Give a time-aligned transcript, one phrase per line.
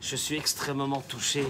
[0.00, 1.46] Je suis extrêmement touché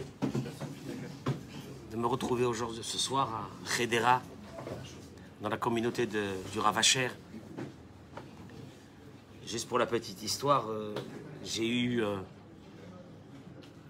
[1.90, 4.20] de me retrouver aujourd'hui, ce soir, à Khedera,
[5.40, 7.08] dans la communauté du Ravacher.
[9.46, 10.94] Juste pour la petite histoire, euh,
[11.44, 12.16] j'ai eu euh,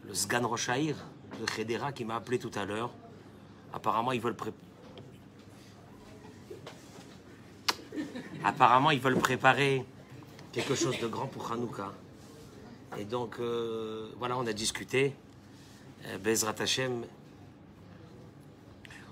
[0.07, 0.97] le Sgan Rochaïr
[1.41, 2.91] de Khedera qui m'a appelé tout à l'heure.
[3.73, 4.53] Apparemment, ils veulent pré-
[8.45, 9.85] Apparemment, ils veulent préparer
[10.57, 11.93] quelque chose de grand pour Hanouka.
[12.97, 15.15] Et donc, euh, voilà, on a discuté.
[16.07, 17.05] Euh, Bezrat Hashem.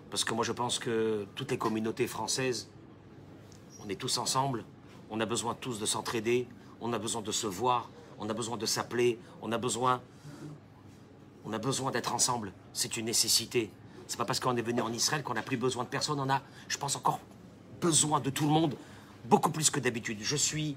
[0.09, 2.70] Parce que moi, je pense que toutes les communautés françaises,
[3.84, 4.64] on est tous ensemble.
[5.11, 6.48] On a besoin tous de s'entraider.
[6.81, 7.91] On a besoin de se voir.
[8.19, 9.19] On a besoin de s'appeler.
[9.42, 10.01] On a besoin.
[11.45, 12.55] On a besoin d'être ensemble.
[12.73, 13.70] C'est une nécessité.
[14.06, 16.19] C'est pas parce qu'on est venu en Israël qu'on n'a plus besoin de personne.
[16.20, 17.20] On a, je pense, encore
[17.83, 18.77] besoin de tout le monde,
[19.27, 20.20] beaucoup plus que d'habitude.
[20.23, 20.75] Je suis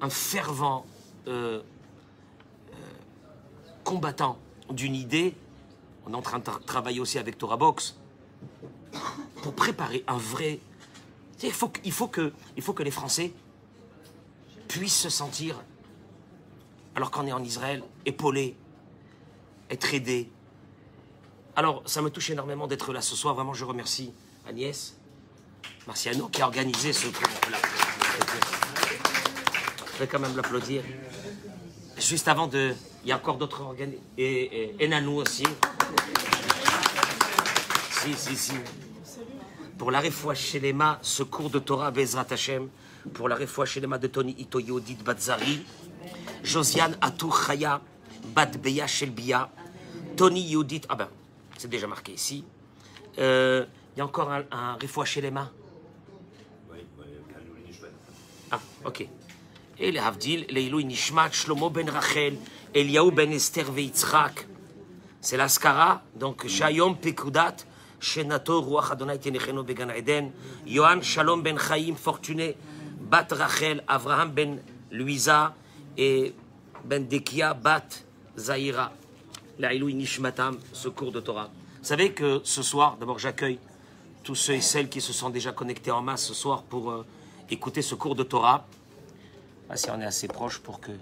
[0.00, 0.84] un fervent
[1.26, 1.62] euh,
[2.72, 2.74] euh,
[3.84, 4.38] combattant
[4.70, 5.34] d'une idée.
[6.06, 7.96] On est en train de tra- travailler aussi avec Torah Box
[9.42, 10.60] pour préparer un vrai.
[11.42, 12.32] Il faut, il faut que
[12.82, 13.32] les Français
[14.68, 15.62] puissent se sentir,
[16.94, 18.56] alors qu'on est en Israël, épaulés,
[19.70, 20.30] être aidés.
[21.56, 23.34] Alors, ça me touche énormément d'être là ce soir.
[23.34, 24.12] Vraiment, je remercie
[24.48, 24.96] Agnès
[25.86, 27.06] Marciano qui a organisé ce.
[29.94, 30.82] Je vais quand même l'applaudir.
[31.98, 32.74] Juste avant de.
[33.04, 34.02] Il y a encore d'autres organismes.
[34.18, 35.44] Et, et, et Nanou aussi.
[37.90, 38.52] Si, si, si.
[39.78, 40.00] Pour la
[40.58, 42.68] les mains, ce cours de Torah Bezrat Hashem.
[43.12, 43.36] Pour la
[43.80, 45.64] les mains de Tony Ito Yodit Batzari.
[46.42, 47.80] Josiane Atou Chaya
[48.34, 49.50] Bat Beya Shelbia.
[50.16, 50.82] Tony Yodit.
[50.88, 51.08] Ah ben,
[51.56, 52.44] c'est déjà marqué ici.
[53.18, 54.76] Euh, Il y a encore un, un
[55.30, 55.50] mains.
[58.50, 59.08] Ah, ok.
[59.78, 62.36] Et les Havdil, Leilou Nishmat, Shlomo ben Rachel,
[62.74, 64.46] Eliaou ben Esther veitzchak.
[65.20, 67.56] C'est l'Askara, donc Shayom Pekudat,
[67.98, 70.30] Shenato Ruach Adonai Tenecheno Began Eden,
[70.66, 72.56] Yohan Shalom ben Chaim Fortuné,
[73.00, 75.54] Bat Rachel, Avraham ben Luisa
[75.96, 76.34] et
[76.84, 78.04] ben Dekia Bat
[78.38, 78.92] Zahira.
[79.58, 81.50] Lailou Nishmatam, ce cours de Torah.
[81.80, 83.58] Vous savez que ce soir, d'abord j'accueille
[84.22, 87.06] tous ceux et celles qui se sont déjà connectés en masse ce soir pour euh,
[87.50, 88.66] écouter ce cours de Torah.
[89.68, 90.92] Ah, si on est assez proche pour que.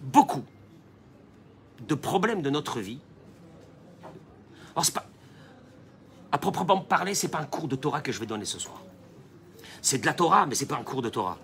[0.00, 0.44] Beaucoup
[1.86, 2.98] de problèmes de notre vie.
[4.74, 5.06] Alors, pas.
[6.30, 8.82] À proprement parler, c'est pas un cours de Torah que je vais donner ce soir.
[9.80, 11.38] C'est de la Torah, mais c'est pas un cours de Torah.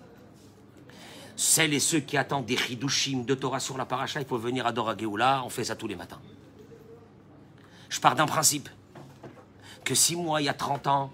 [1.35, 4.65] Celles et ceux qui attendent des chidushim de Torah sur la paracha, il faut venir
[4.65, 6.21] à Dora Geoula, on fait ça tous les matins.
[7.89, 8.69] Je pars d'un principe
[9.85, 11.13] que si moi, il y a 30 ans,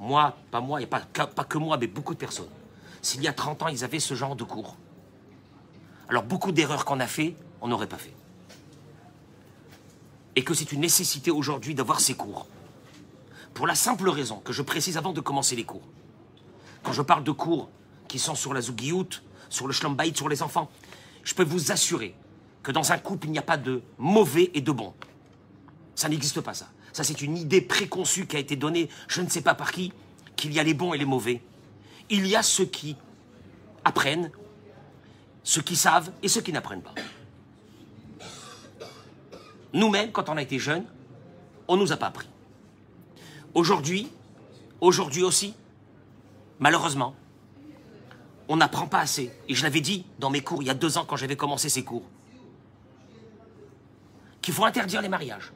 [0.00, 2.48] moi, pas moi, a pas, que- pas que moi, mais beaucoup de personnes,
[3.02, 4.76] s'il y a 30 ans, ils avaient ce genre de cours,
[6.08, 8.14] alors beaucoup d'erreurs qu'on a fait, on n'aurait pas fait.
[10.34, 12.46] Et que c'est une nécessité aujourd'hui d'avoir ces cours.
[13.54, 15.86] Pour la simple raison que je précise avant de commencer les cours.
[16.82, 17.70] Quand je parle de cours
[18.06, 20.70] qui sont sur la Zougiout, sur le Shlombaït, sur les enfants,
[21.24, 22.14] je peux vous assurer
[22.62, 24.92] que dans un couple, il n'y a pas de mauvais et de bon.
[25.94, 26.68] Ça n'existe pas, ça.
[26.96, 29.92] Ça, c'est une idée préconçue qui a été donnée, je ne sais pas par qui,
[30.34, 31.42] qu'il y a les bons et les mauvais.
[32.08, 32.96] Il y a ceux qui
[33.84, 34.30] apprennent,
[35.42, 36.94] ceux qui savent et ceux qui n'apprennent pas.
[39.74, 40.86] Nous-mêmes, quand on a été jeunes,
[41.68, 42.30] on ne nous a pas appris.
[43.52, 44.10] Aujourd'hui,
[44.80, 45.52] aujourd'hui aussi,
[46.60, 47.14] malheureusement,
[48.48, 49.30] on n'apprend pas assez.
[49.50, 51.68] Et je l'avais dit dans mes cours il y a deux ans quand j'avais commencé
[51.68, 52.04] ces cours.
[54.40, 55.52] Qu'il faut interdire les mariages.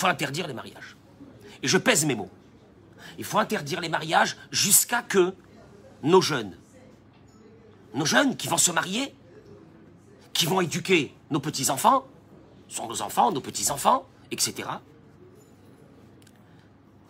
[0.00, 0.96] Faut interdire les mariages.
[1.62, 2.30] Et je pèse mes mots.
[3.18, 5.34] Il faut interdire les mariages jusqu'à que
[6.02, 6.56] nos jeunes,
[7.92, 9.14] nos jeunes qui vont se marier,
[10.32, 12.06] qui vont éduquer nos petits-enfants,
[12.66, 14.70] sont nos enfants, nos petits-enfants, etc.,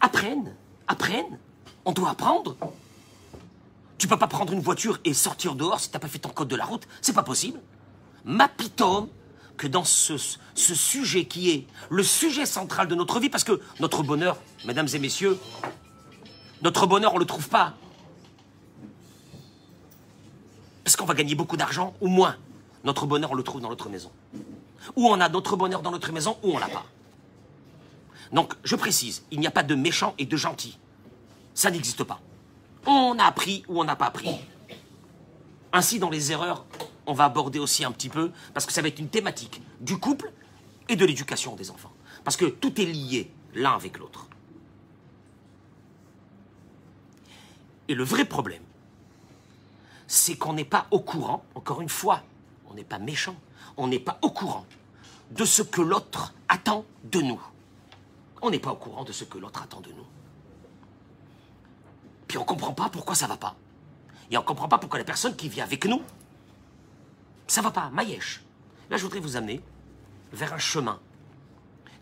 [0.00, 0.56] apprennent,
[0.88, 1.38] apprennent.
[1.84, 2.56] On doit apprendre.
[3.98, 6.30] Tu peux pas prendre une voiture et sortir dehors si tu n'as pas fait ton
[6.30, 6.88] code de la route.
[7.02, 7.60] C'est pas possible.
[8.24, 9.10] M'apitome
[9.60, 10.16] que dans ce,
[10.54, 14.98] sujet qui est le sujet central de notre vie, parce que notre bonheur, mesdames et
[14.98, 15.38] messieurs,
[16.62, 17.74] notre bonheur, on ne le trouve pas.
[20.82, 22.36] Parce qu'on va gagner beaucoup d'argent ou moins.
[22.84, 24.10] Notre bonheur, on le trouve dans notre maison.
[24.96, 26.86] Ou on a notre bonheur dans notre maison, ou on l'a pas.
[28.32, 30.78] Donc, je précise, il n'y a pas de méchant et de gentil.
[31.52, 32.20] Ça n'existe pas.
[32.86, 34.36] On a appris ou on n'a pas appris.
[35.74, 36.64] Ainsi, dans les erreurs,
[37.10, 39.98] on va aborder aussi un petit peu, parce que ça va être une thématique du
[39.98, 40.30] couple
[40.88, 41.90] et de l'éducation des enfants.
[42.22, 44.28] Parce que tout est lié l'un avec l'autre.
[47.88, 48.62] Et le vrai problème,
[50.06, 52.22] c'est qu'on n'est pas au courant, encore une fois,
[52.68, 53.34] on n'est pas méchant,
[53.76, 54.64] on n'est pas au courant
[55.32, 57.42] de ce que l'autre attend de nous.
[58.40, 60.06] On n'est pas au courant de ce que l'autre attend de nous.
[62.28, 63.56] Puis on ne comprend pas pourquoi ça va pas.
[64.30, 66.02] Et on ne comprend pas pourquoi la personne qui vit avec nous,
[67.50, 68.42] ça va pas, Maïesh.
[68.90, 69.60] Là, je voudrais vous amener
[70.32, 71.00] vers un chemin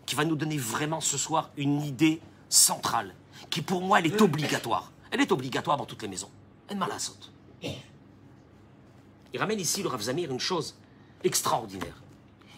[0.05, 3.15] qui va nous donner vraiment ce soir une idée centrale,
[3.49, 4.91] qui pour moi, elle est obligatoire.
[5.09, 6.29] Elle est obligatoire dans toutes les maisons.
[6.67, 7.31] Elle m'a la saute.
[7.63, 10.77] Il ramène ici, le Rav Zamir, une chose
[11.23, 12.03] extraordinaire.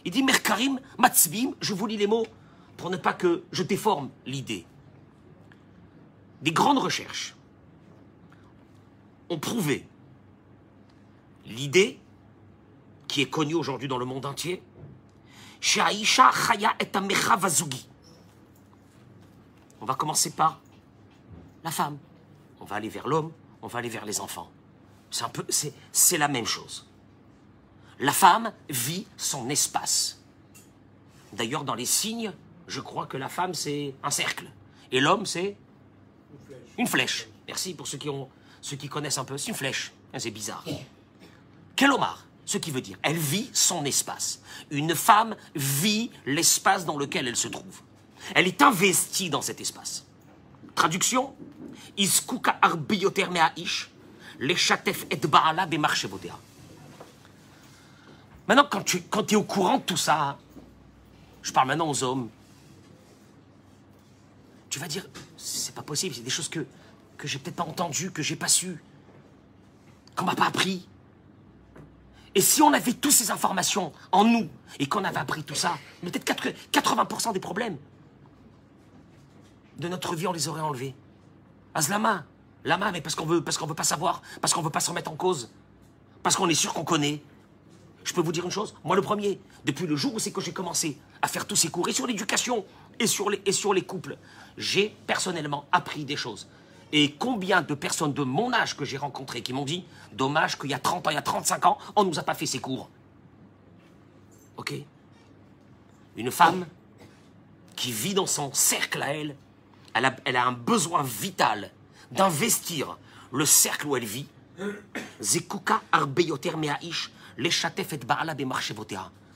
[0.04, 2.28] Il dit Merkarim, Matzbim, je vous lis les mots
[2.76, 4.66] pour ne pas que je déforme l'idée.
[6.42, 7.38] Des grandes recherches
[9.30, 9.88] ont prouvé
[11.46, 12.01] l'idée
[13.12, 14.64] qui est connue aujourd'hui dans le monde entier.
[19.82, 20.62] On va commencer par
[21.66, 21.98] la femme.
[22.62, 24.50] On va aller vers l'homme, on va aller vers les enfants.
[25.10, 26.88] C'est un peu, c'est la même chose.
[28.00, 30.22] La femme vit son espace.
[31.34, 32.32] D'ailleurs, dans les signes,
[32.68, 34.50] je crois que la femme, c'est un cercle.
[34.92, 35.58] Et l'homme, c'est
[36.78, 37.28] une flèche.
[37.46, 38.30] Merci pour ceux qui, ont,
[38.62, 39.38] ceux qui connaissent un peu.
[39.38, 39.92] C'est une flèche.
[40.18, 40.64] C'est bizarre.
[41.76, 44.42] Quel omar Ce qui veut dire, elle vit son espace.
[44.72, 47.82] Une femme vit l'espace dans lequel elle se trouve.
[48.36, 50.06] Elle est investie dans cet espace.
[50.76, 51.34] Traduction
[51.98, 52.60] Iskuka
[53.58, 53.92] ish,
[54.40, 55.68] les chatef et baala
[58.48, 60.38] Maintenant, quand tu quand es au courant de tout ça,
[61.42, 62.30] je parle maintenant aux hommes,
[64.70, 65.06] tu vas dire,
[65.38, 66.66] c'est pas possible, c'est des choses que,
[67.18, 68.82] que j'ai peut-être pas entendues, que j'ai pas su,
[70.16, 70.88] qu'on m'a pas appris.
[72.34, 74.48] Et si on avait toutes ces informations en nous
[74.80, 76.26] et qu'on avait appris tout ça, peut-être
[76.72, 77.78] 80% des problèmes
[79.78, 80.96] de notre vie, on les aurait enlevés.
[81.74, 82.26] Azlama,
[82.64, 84.90] lama, mais parce qu'on veut, parce qu'on veut pas savoir, parce qu'on veut pas se
[84.90, 85.52] remettre en cause,
[86.24, 87.22] parce qu'on est sûr qu'on connaît.
[88.04, 90.42] Je peux vous dire une chose, moi le premier, depuis le jour où c'est que
[90.42, 92.66] j'ai commencé à faire tous ces cours, et sur l'éducation,
[93.00, 93.06] et
[93.46, 94.18] et sur les couples,
[94.58, 96.48] j'ai personnellement appris des choses.
[96.94, 100.70] Et combien de personnes de mon âge que j'ai rencontrées qui m'ont dit Dommage qu'il
[100.70, 102.46] y a 30 ans, il y a 35 ans, on ne nous a pas fait
[102.46, 102.90] ces cours.
[104.58, 104.74] Ok.
[106.18, 106.66] Une femme
[107.76, 109.36] qui vit dans son cercle à elle,
[109.94, 111.72] elle a, un besoin vital
[112.12, 112.98] d'investir
[113.32, 114.28] le cercle où elle vit.
[115.22, 118.36] Zekuka arbeyoter meaish, et baala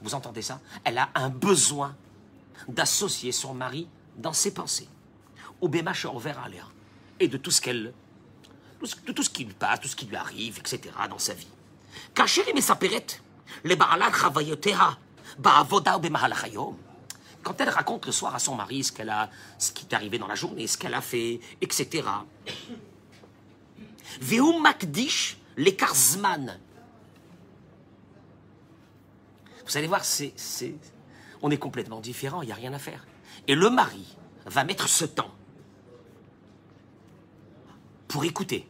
[0.02, 0.60] Vous entendez ça?
[0.84, 1.96] Elle a un besoin
[2.68, 4.90] d'associer son mari dans ses pensées.
[5.62, 6.75] Au envers l'air
[7.20, 7.94] et de tout ce qu'elle,
[9.08, 10.82] de tout ce qui lui passe, tout ce qui lui arrive, etc.
[11.10, 11.48] dans sa vie.
[17.44, 20.18] Quand elle raconte le soir à son mari ce qu'elle a, ce qui est arrivé
[20.18, 22.08] dans la journée, ce qu'elle a fait, etc.
[24.22, 26.60] Veum makdish les karzman.
[29.66, 30.34] Vous allez voir, c'est,
[31.42, 33.06] on est complètement différent, il n'y a rien à faire.
[33.48, 35.32] Et le mari va mettre ce temps
[38.16, 38.66] pour écouter,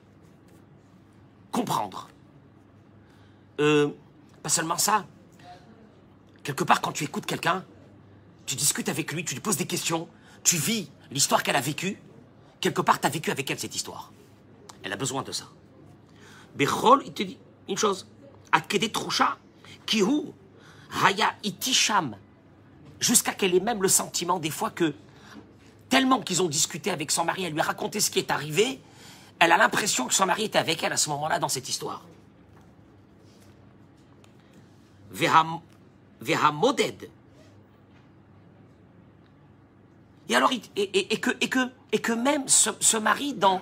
[1.51, 2.09] comprendre.
[3.59, 3.89] Euh,
[4.41, 5.05] pas seulement ça.
[6.41, 7.63] Quelque part, quand tu écoutes quelqu'un,
[8.47, 10.09] tu discutes avec lui, tu lui poses des questions,
[10.43, 12.01] tu vis l'histoire qu'elle a vécue.
[12.59, 14.11] Quelque part, tu as vécu avec elle cette histoire.
[14.81, 15.45] Elle a besoin de ça.
[16.55, 17.37] Bechol, il te dit
[17.69, 18.07] une chose.
[18.51, 19.37] Akede Troucha,
[19.85, 20.33] Kihu,
[21.03, 22.17] Haya Itisham.
[22.99, 24.95] Jusqu'à qu'elle ait même le sentiment, des fois, que
[25.89, 28.81] tellement qu'ils ont discuté avec son mari, elle lui a raconté ce qui est arrivé,
[29.39, 32.03] elle a l'impression que son mari était avec elle à ce moment-là dans cette histoire.
[36.53, 37.09] Moded.
[40.27, 41.19] Et
[41.95, 43.61] et que même ce, ce, mari, dans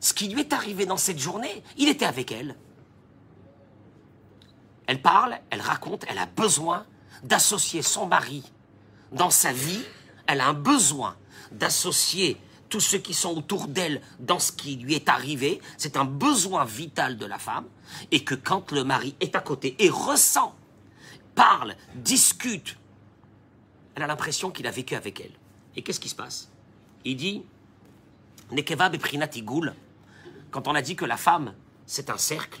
[0.00, 2.56] ce qui lui est arrivé dans cette journée, il était avec elle.
[4.86, 6.86] Elle parle, elle raconte, elle a besoin
[7.22, 8.44] d'associer son mari
[9.12, 9.82] dans sa vie,
[10.26, 11.16] elle a un besoin
[11.52, 12.38] d'associer
[12.74, 15.60] tous ceux qui sont autour d'elle dans ce qui lui est arrivé.
[15.78, 17.66] C'est un besoin vital de la femme.
[18.10, 20.56] Et que quand le mari est à côté et ressent,
[21.36, 22.76] parle, discute,
[23.94, 25.30] elle a l'impression qu'il a vécu avec elle.
[25.76, 26.50] Et qu'est-ce qui se passe?
[27.04, 27.44] Il dit
[28.50, 28.90] Nekeva
[30.50, 31.54] quand on a dit que la femme,
[31.86, 32.60] c'est un cercle,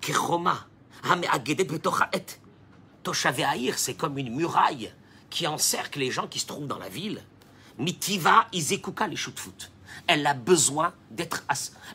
[0.00, 0.66] Kiroma,
[3.76, 4.92] c'est comme une muraille
[5.30, 7.22] qui encercle les gens qui se trouvent dans la ville.
[7.78, 9.70] Mitiva izekuka les foot.
[10.06, 11.44] Elle a besoin d'être,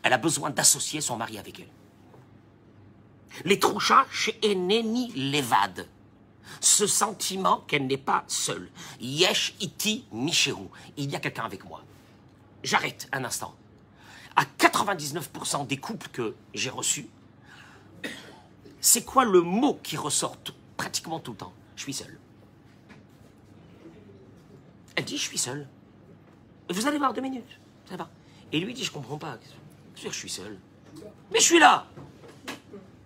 [0.03, 1.69] elle a besoin d'associer son mari avec elle.
[3.45, 5.87] Les trouchas chez Eneni Levad.
[6.59, 8.69] Ce sentiment qu'elle n'est pas seule.
[8.99, 10.67] Yesh iti micheru.
[10.97, 11.83] Il y a quelqu'un avec moi.
[12.63, 13.55] J'arrête un instant.
[14.35, 17.07] À 99% des couples que j'ai reçus,
[18.81, 20.37] c'est quoi le mot qui ressort
[20.75, 21.53] pratiquement tout le temps?
[21.75, 22.17] Je suis seul.
[24.99, 25.65] Elle dit, je suis seul.
[26.69, 27.57] Vous allez voir deux minutes.
[27.89, 28.09] Ça va.
[28.51, 29.37] Et lui dit, je comprends pas.
[29.95, 30.59] Je suis seul.
[31.31, 31.87] Mais je suis là.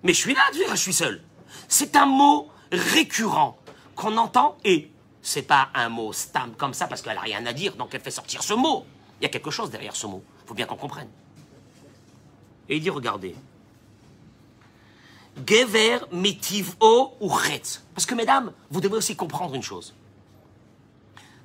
[0.02, 1.22] Mais je suis là, je suis seul.
[1.68, 3.60] C'est un mot récurrent
[3.94, 4.90] qu'on entend et
[5.22, 8.02] c'est pas un mot stam comme ça parce qu'elle a rien à dire, donc elle
[8.02, 8.88] fait sortir ce mot.
[9.22, 10.24] Il y a quelque chose derrière ce mot.
[10.46, 11.10] Il faut bien qu'on comprenne.
[12.70, 13.36] Et il dit, regardez.
[15.46, 16.00] Gever
[16.80, 17.30] o ou
[17.94, 19.94] Parce que, mesdames, vous devez aussi comprendre une chose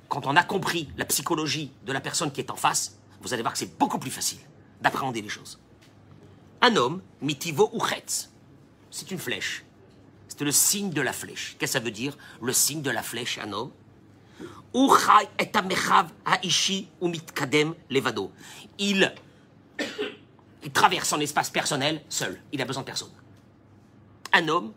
[0.09, 3.43] quand on a compris la psychologie de la personne qui est en face, vous allez
[3.43, 4.39] voir que c'est beaucoup plus facile
[4.81, 5.59] d'appréhender les choses.
[6.61, 7.81] Un homme, mitivo ou
[8.91, 9.63] c'est une flèche.
[10.27, 11.55] C'est le signe de la flèche.
[11.59, 13.71] Qu'est-ce que ça veut dire, le signe de la flèche, un homme?
[18.79, 19.13] Il,
[20.63, 22.41] il traverse son espace personnel seul.
[22.51, 23.11] Il a besoin de personne.
[24.33, 24.73] Un homme,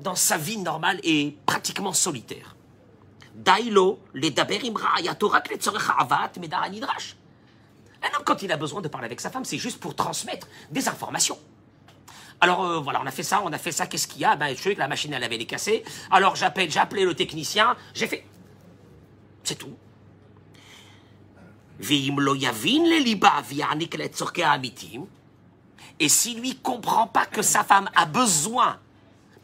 [0.00, 2.54] dans sa vie normale, est pratiquement solitaire.
[5.98, 6.32] Avat
[6.70, 7.16] nidrash.
[8.02, 10.46] Un homme, quand il a besoin de parler avec sa femme, c'est juste pour transmettre
[10.70, 11.38] des informations.
[12.40, 14.36] Alors euh, voilà, on a fait ça, on a fait ça, qu'est-ce qu'il y a?
[14.36, 15.82] Ben je sais que la machine elle avait les cassée.
[16.10, 18.24] Alors j'appelle, j'ai appelé le technicien, j'ai fait.
[19.42, 19.74] C'est tout.
[26.00, 28.78] Et si lui comprend pas que sa femme a besoin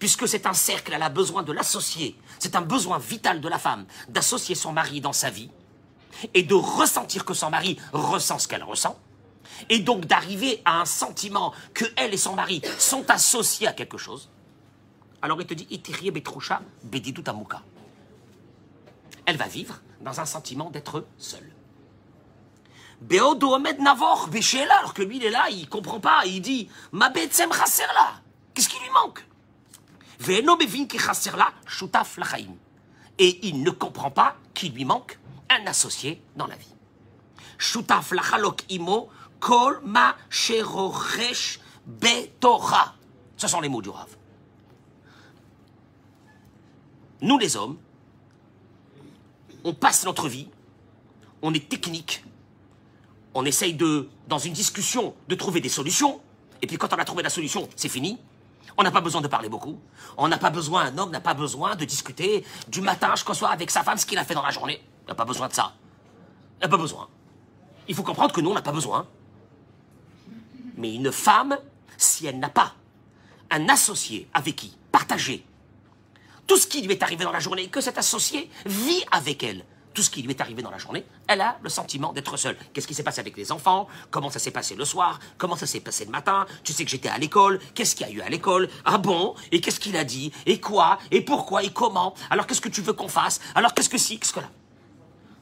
[0.04, 2.14] puisque c'est un cercle, elle a besoin de l'associer.
[2.38, 5.48] C'est un besoin vital de la femme d'associer son mari dans sa vie
[6.34, 8.98] et de ressentir que son mari ressent ce qu'elle ressent.
[9.70, 13.96] Et donc d'arriver à un sentiment que elle et son mari sont associés à quelque
[13.96, 14.28] chose.
[15.22, 15.66] Alors il te dit,
[19.24, 21.50] Elle va vivre dans un sentiment d'être seule.
[23.10, 28.90] alors que lui il est là, il comprend pas, il dit, ma qu'est-ce qui lui
[28.90, 29.24] manque?
[33.18, 35.18] Et il ne comprend pas qu'il lui manque
[35.50, 36.74] un associé dans la vie.
[43.36, 44.08] Ce sont les mots du Rav.
[47.20, 47.78] Nous les hommes,
[49.64, 50.48] on passe notre vie,
[51.42, 52.24] on est technique,
[53.34, 56.20] on essaye de, dans une discussion, de trouver des solutions,
[56.62, 58.18] et puis quand on a trouvé la solution, c'est fini,
[58.76, 59.78] on n'a pas besoin de parler beaucoup.
[60.16, 63.52] On n'a pas besoin, un homme n'a pas besoin de discuter du matin jusqu'au soir
[63.52, 64.82] avec sa femme ce qu'il a fait dans la journée.
[65.06, 65.74] Il n'a pas besoin de ça.
[66.60, 67.08] Il n'a pas besoin.
[67.86, 69.06] Il faut comprendre que nous, on n'a pas besoin.
[70.76, 71.56] Mais une femme,
[71.96, 72.74] si elle n'a pas
[73.50, 75.46] un associé avec qui partager
[76.46, 79.64] tout ce qui lui est arrivé dans la journée, que cet associé vit avec elle,
[79.94, 82.56] tout ce qui lui est arrivé dans la journée, elle a le sentiment d'être seule.
[82.72, 83.88] Qu'est-ce qui s'est passé avec les enfants?
[84.10, 85.20] Comment ça s'est passé le soir?
[85.38, 86.46] Comment ça s'est passé le matin?
[86.64, 87.60] Tu sais que j'étais à l'école.
[87.74, 88.68] Qu'est-ce qu'il y a eu à l'école?
[88.84, 89.34] Ah bon?
[89.52, 90.32] Et qu'est-ce qu'il a dit?
[90.46, 90.98] Et quoi?
[91.10, 91.62] Et pourquoi?
[91.62, 92.14] Et comment?
[92.28, 93.40] Alors qu'est-ce que tu veux qu'on fasse?
[93.54, 94.18] Alors qu'est-ce que si?
[94.18, 94.50] Qu'est-ce que là?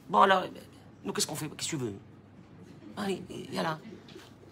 [0.09, 0.45] Bon alors,
[1.05, 1.49] nous qu'est-ce qu'on fait?
[1.49, 1.95] Qu'est-ce que tu veux?
[2.97, 3.79] Allez, là.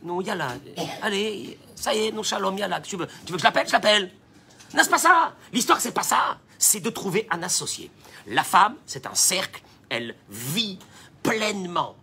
[0.02, 0.54] Nous, là.
[1.02, 2.80] Allez, ça y est, nous shalom, là.
[2.80, 3.66] Tu veux, tu veux que je l'appelle?
[3.66, 4.11] Je l'appelle.
[4.73, 5.35] N'est-ce pas ça.
[5.52, 6.38] L'histoire, c'est pas ça.
[6.59, 7.90] C'est de trouver un associé.
[8.26, 10.79] La femme, c'est un cercle elle vit
[11.23, 11.97] pleinement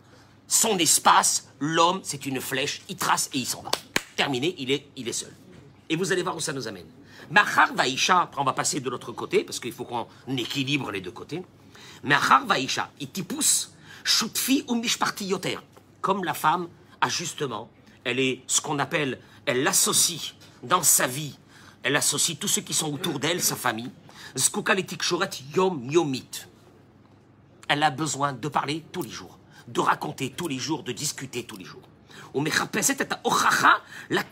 [0.47, 1.47] son espace.
[1.59, 3.71] L'homme, c'est une flèche, il trace et il s'en va.
[4.15, 5.33] Terminé, il est, il est seul.
[5.89, 6.85] Et vous allez voir où ça nous amène.
[7.31, 11.11] Machar Vaisha, on va passer de l'autre côté, parce qu'il faut qu'on équilibre les deux
[11.11, 11.43] côtés.
[12.03, 13.71] Machar Vaisha, itipus,
[14.03, 14.81] shutfi ou.
[16.01, 16.67] Comme la femme
[17.01, 17.69] a justement,
[18.03, 21.37] elle est ce qu'on appelle, elle l'associe dans sa vie,
[21.83, 23.91] elle associe tous ceux qui sont autour d'elle, sa famille.
[24.35, 25.03] Skukaletik
[25.55, 26.47] yom yomit
[27.67, 31.43] elle a besoin de parler tous les jours, de raconter tous les jours, de discuter
[31.43, 31.81] tous les jours.
[34.09, 34.23] la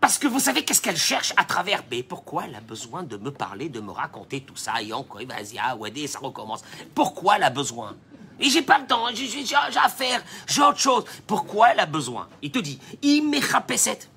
[0.00, 3.16] Parce que vous savez qu'est-ce qu'elle cherche à travers B Pourquoi elle a besoin de
[3.16, 4.80] me parler, de me raconter tout ça?
[4.80, 6.62] Et encore, vas-y, ah, ouais, ça recommence.
[6.94, 7.96] Pourquoi elle a besoin?
[8.40, 9.78] Et j'ai pas le temps, j'ai j'ai- j'ai
[10.46, 11.04] j'ai autre chose.
[11.26, 12.28] Pourquoi elle a besoin?
[12.40, 12.78] Il te dit,
[13.76, 14.08] cette.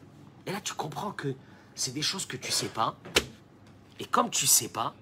[0.46, 1.34] Et là, tu comprends que
[1.74, 2.96] c'est des choses que tu sais pas.
[4.00, 4.94] Et comme tu sais pas,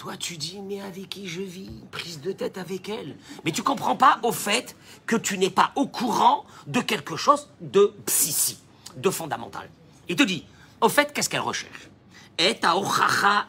[0.00, 1.68] toi, tu dis, mais avec qui je vis?
[1.90, 3.18] Prise de tête avec elle.
[3.44, 7.50] Mais tu comprends pas au fait que tu n'es pas au courant de quelque chose
[7.60, 8.56] de psychi,
[8.96, 9.68] de fondamental.
[10.08, 10.46] Il te dit,
[10.80, 11.90] au fait, qu'est-ce qu'elle recherche?
[12.38, 12.58] Et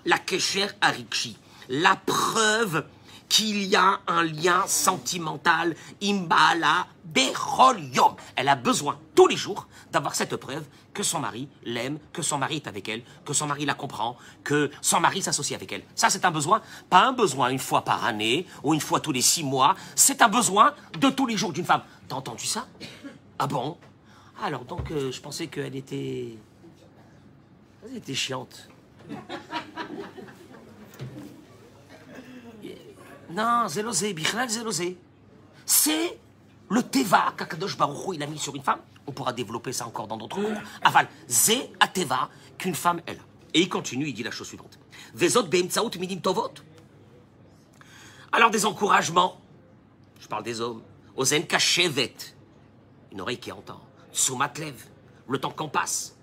[0.03, 1.37] la kesher arikshi.
[1.69, 2.83] La preuve
[3.31, 5.73] qu'il y a un lien sentimental
[6.03, 8.13] imbala bechol yom.
[8.35, 12.37] Elle a besoin tous les jours d'avoir cette preuve que son mari l'aime, que son
[12.37, 15.83] mari est avec elle, que son mari la comprend, que son mari s'associe avec elle.
[15.95, 19.13] Ça, c'est un besoin, pas un besoin une fois par année ou une fois tous
[19.13, 19.75] les six mois.
[19.95, 21.83] C'est un besoin de tous les jours d'une femme.
[22.09, 22.67] T'as entendu ça?
[23.39, 23.77] Ah bon?
[24.43, 26.35] Alors donc, euh, je pensais qu'elle était,
[27.85, 28.67] elle était chiante.
[33.31, 34.97] Non, zélosé, bichlal zélosé.
[35.65, 36.19] C'est
[36.69, 38.81] le teva qu'Akadosh Baruch il a mis sur une femme.
[39.07, 40.61] On pourra développer ça encore dans d'autres cours.
[40.83, 43.19] Aval, zé à teva qu'une femme elle.
[43.53, 44.79] Et il continue, il dit la chose suivante.
[45.13, 46.53] Vezot beimtsaout minim tovot.
[48.31, 49.41] Alors des encouragements.
[50.19, 50.81] Je parle des hommes.
[51.15, 52.15] Ozen kashevet.
[53.11, 53.81] Une oreille qui entend.
[54.13, 54.75] Tsumatlev.
[55.27, 56.15] Le temps qu'on passe.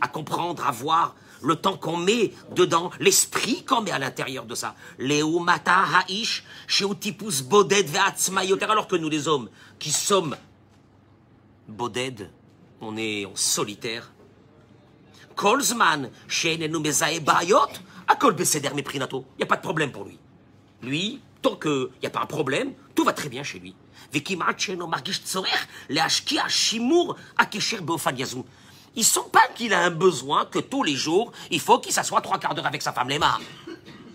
[0.00, 1.14] À comprendre, à voir
[1.45, 4.75] Le temps qu'on met dedans, l'esprit qu'on met à l'intérieur de ça.
[4.99, 8.65] Leumata ha'ish, sheutipus boded ve'atzmayoter.
[8.65, 9.49] Alors que nous, les hommes,
[9.79, 10.37] qui sommes
[11.67, 12.29] boded,
[12.79, 14.11] on est en solitaire.
[15.35, 17.71] Kolzman, she'enenu mezae bayot,
[18.07, 19.25] akol beseder meprinato.
[19.33, 20.19] Il n'y a pas de problème pour lui.
[20.83, 23.73] Lui, tant qu'il n'y a pas un problème, tout va très bien chez lui.
[24.13, 28.43] וכמעט שאינו מרגיש צורך להשקיע שימור הקשר באופן יזום.
[28.96, 32.22] Il sent pas qu'il a un besoin que tous les jours, il faut qu'il s'assoie
[32.22, 33.38] trois quarts d'heure avec sa femme, les mains.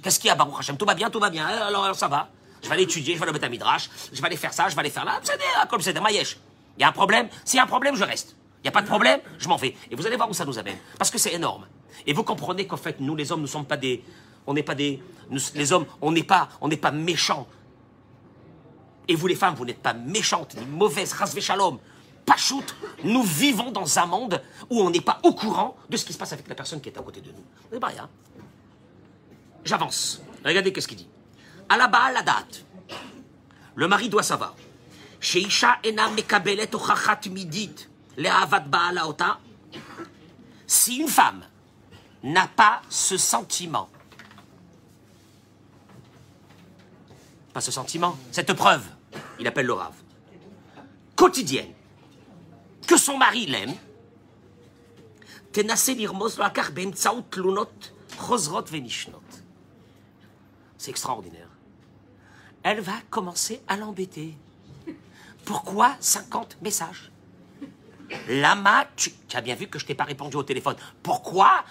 [0.02, 0.76] Qu'est-ce qu'il y a, Baruch Hashem?
[0.76, 1.48] Tout va bien, tout va bien.
[1.48, 2.30] Euh, Alors, ça va.
[2.63, 4.70] Je vais aller étudier, je vais aller mettre à Midrash, je vais aller faire ça,
[4.70, 5.20] je vais aller faire là.
[5.24, 6.38] C'est des, comme c'est des maïesh.
[6.78, 7.28] Il y a un problème?
[7.46, 8.36] S'il y a un problème, je reste.
[8.60, 9.76] Il n'y a pas de problème, je m'en vais.
[9.89, 10.78] Et vous allez voir où ça nous amène.
[10.98, 11.67] Parce que c'est énorme.
[12.06, 14.04] Et vous comprenez qu'en fait, nous, les hommes, nous ne sommes pas des.
[14.48, 15.02] On n'est pas des.
[15.30, 17.48] nous, les hommes, on n'est pas, on pas méchants.
[19.08, 21.80] Et vous les femmes, vous n'êtes pas méchantes, ni mauvaises, rasvé shalom.
[23.04, 26.17] Nous vivons dans un monde où on n'est pas au courant de ce qui se
[26.17, 27.44] passe avec la personne qui est à côté de nous.
[27.72, 28.10] C'est pas rien.
[29.65, 30.22] J'avance.
[30.44, 31.10] Regardez qu'est-ce qu'il dit.
[31.70, 32.65] À la la date.
[33.76, 34.56] Le mari doit savoir.
[35.20, 35.80] Sheisha
[36.15, 37.88] mekabelet ochachat midit.
[40.67, 41.44] Si une femme
[42.24, 43.89] n'a pas ce sentiment,
[47.54, 48.84] pas ce sentiment, cette preuve,
[49.39, 49.96] il appelle le rave,
[51.15, 51.72] quotidienne,
[52.88, 53.74] que son mari l'aime,
[55.54, 55.67] ben
[60.78, 61.48] c'est extraordinaire.
[62.63, 64.36] Elle va commencer à l'embêter.
[65.46, 67.12] Pourquoi 50 messages?
[68.28, 70.76] Lama, tu, as bien vu que je t'ai pas répondu au téléphone.
[71.02, 71.63] Pourquoi?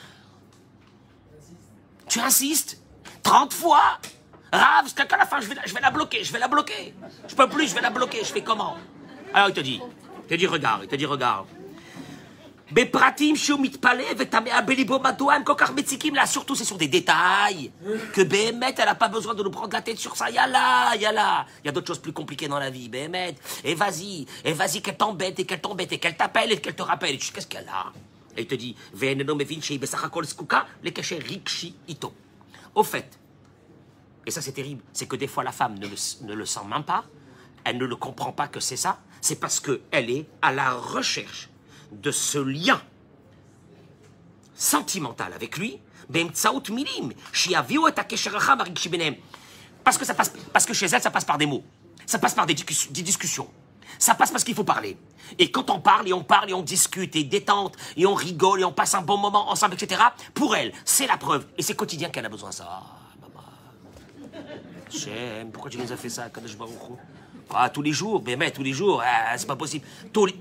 [2.08, 2.80] Tu insistes?
[3.22, 3.98] 30 fois?
[4.52, 6.48] Rave, c'est qu'à la fin, je vais, la, je vais la bloquer, je vais la
[6.48, 6.94] bloquer.
[7.28, 8.76] Je peux plus, je vais la bloquer, je fais comment?
[9.32, 9.80] Alors il te dit,
[10.29, 11.47] il te dit regarde, il te dit regarde.
[12.71, 16.87] בפרטים שהוא מתפלא ותמה בליבו מדוע הם כל כך מציקים לה, surtout c'est sur des
[16.87, 17.71] détails,
[18.13, 21.45] que באמת elle n'a pas besoin de nous prendre la tête sur ça, yalla, yalla.
[21.63, 23.35] Il y a d'autres choses plus compliquées dans la vie, באמת.
[23.63, 26.81] Et vas-y, et vas-y qu'elle t'embête, et qu'elle t'embête, et qu'elle t'appelle, et qu'elle te
[26.81, 27.13] rappelle.
[27.15, 27.93] Et tu sais, qu'est-ce qu'elle a
[28.35, 32.11] Et il te dit, ואיננו מבין שהיא בסך הכל זקוקה לקשר רגשי איתו.
[32.75, 33.09] Au fait,
[34.25, 35.95] et ça c'est terrible, c'est que des fois la femme ne le,
[36.27, 37.05] ne le sent même pas,
[37.63, 41.48] elle ne le comprend pas que c'est ça, c'est parce qu'elle est à la recherche
[41.92, 42.80] de ce lien
[44.54, 45.80] sentimental avec lui,
[49.84, 51.64] parce que, ça passe, parce que chez elle, ça passe par des mots,
[52.06, 53.48] ça passe par des, discussions,
[53.98, 54.96] ça passe parce qu'il faut parler.
[55.38, 58.60] Et quand on parle, et on parle, et on discute, et détente, et on rigole,
[58.60, 60.02] et on passe un bon moment ensemble, etc.,
[60.34, 61.46] pour elle, c'est la preuve.
[61.56, 62.68] Et c'est quotidien qu'elle a besoin de ça.
[62.68, 62.84] Ah,
[63.20, 63.44] maman.
[65.52, 66.56] Pourquoi tu nous as fait ça, Kadosh
[67.54, 69.86] ah, tous les jours, mais tous les jours, ah, c'est pas possible.
[70.12, 70.34] Tous les,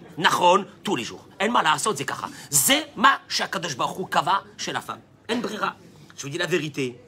[0.84, 1.28] tous les jours.
[1.42, 2.30] En malasot, c'est kacha.
[2.52, 5.02] Zema shakadosh baruch kava chez la femme.
[5.32, 5.76] En brira.
[6.16, 7.00] Je vous dis la vérité.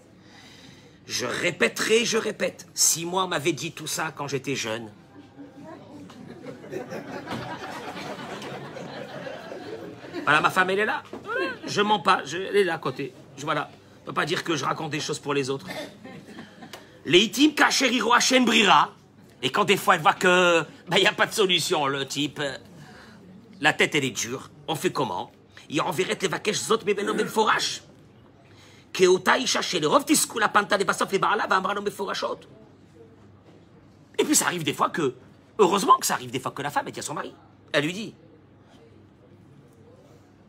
[1.05, 2.67] Je répéterai, je répète.
[2.73, 4.91] Si moi m'avait dit tout ça quand j'étais jeune.
[10.23, 11.03] Voilà, ma femme, elle est là.
[11.65, 13.13] Je mens pas, je, elle est là à côté.
[13.37, 13.69] Je, voilà.
[14.01, 15.67] Je peux pas dire que je raconte des choses pour les autres.
[17.05, 17.53] Les itim
[18.45, 18.91] brira.
[19.41, 22.07] Et quand des fois elle voit que, bah, il n'y a pas de solution, le
[22.07, 22.57] type, euh,
[23.59, 25.31] la tête, elle est dure, on fait comment?
[25.69, 27.81] Il enverrait tes vaquesh zot bébéno ben, forash.
[28.91, 32.39] Que ota isha shelerov tiskou la panta de basof et barla ben, va ambrano forashot.
[34.19, 35.15] Et puis ça arrive des fois que,
[35.57, 37.33] heureusement que ça arrive des fois que la femme, elle dit à son mari,
[37.71, 38.13] elle lui dit,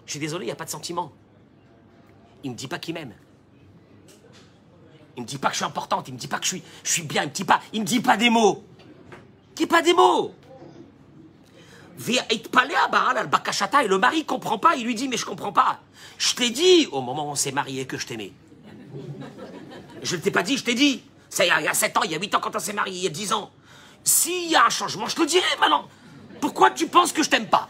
[0.05, 1.13] je suis désolé, il n'y a pas de sentiment.
[2.43, 3.15] Il ne me dit pas qu'il m'aime.
[5.17, 6.45] Il ne me dit pas que je suis importante, il ne me dit pas que
[6.45, 8.65] je suis, je suis bien, il ne il me dit pas des mots.
[9.69, 10.35] Pas des mots.
[12.09, 12.43] Et
[13.89, 15.81] le mari comprend pas, il lui dit mais je comprends pas.
[16.19, 18.33] Je t'ai dit au moment où on s'est marié que je t'aimais.
[20.03, 21.03] Je ne t'ai pas dit, je t'ai dit.
[21.39, 23.03] Il y a 7 ans, il y a 8 ans quand on s'est marié, il
[23.05, 23.51] y a 10 ans.
[24.05, 25.89] S'il y a un changement, je te le dirai maintenant.
[26.41, 27.69] Pourquoi tu penses que je t'aime pas?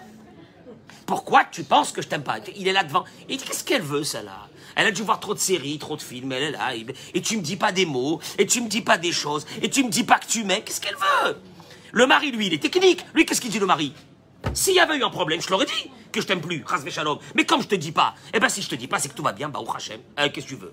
[1.06, 2.38] Pourquoi tu penses que je t'aime pas?
[2.56, 3.04] Il est là devant.
[3.28, 4.48] Dit qu'est-ce qu'elle veut, celle-là?
[4.74, 6.74] Elle a dû voir trop de séries, trop de films, elle est là.
[6.74, 9.68] Et tu me dis pas des mots, et tu me dis pas des choses, et
[9.68, 10.62] tu me dis pas que tu m'aimes.
[10.64, 11.36] Qu'est-ce qu'elle veut?
[11.92, 13.04] Le mari, lui, il est technique.
[13.14, 13.92] Lui, qu'est-ce qu'il dit, le mari?
[14.54, 17.18] S'il y avait eu un problème, je l'aurais dit que je t'aime plus, Shalom.
[17.34, 19.14] Mais comme je te dis pas, eh ben si je te dis pas, c'est que
[19.14, 20.00] tout va bien, bah Hashem.
[20.18, 20.72] Euh, Qu'est-ce que tu veux?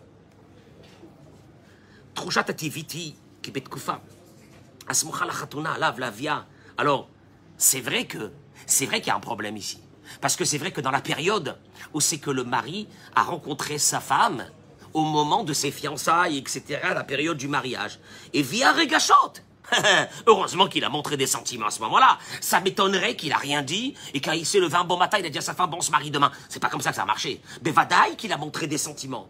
[6.78, 7.10] Alors,
[7.58, 8.32] c'est vrai que
[8.66, 9.80] c'est vrai qu'il y a un problème ici.
[10.22, 11.58] Parce que c'est vrai que dans la période
[11.94, 14.46] où c'est que le mari a rencontré sa femme,
[14.94, 18.00] au moment de ses fiançailles, etc., la période du mariage,
[18.34, 19.34] et via Regachot,
[20.28, 22.18] Heureusement qu'il a montré des sentiments à ce moment-là.
[22.42, 25.38] Ça m'étonnerait qu'il a rien dit et s'est levé un bon matin, il a dit
[25.38, 26.32] à sa femme, bon, on se marie demain.
[26.50, 27.42] C'est pas comme ça que ça a marché.
[27.62, 29.28] Bevadaï qu'il a montré des sentiments.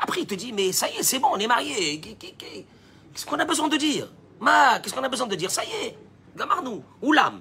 [0.00, 2.00] Après, il te dit, mais ça y est, c'est bon, on est mariés.
[2.00, 4.08] Qu'est-ce qu'on a besoin de dire?
[4.40, 5.50] Ma, qu'est-ce qu'on a besoin de dire?
[5.50, 5.98] Ça y est,
[6.36, 7.40] gamarnou, oulam.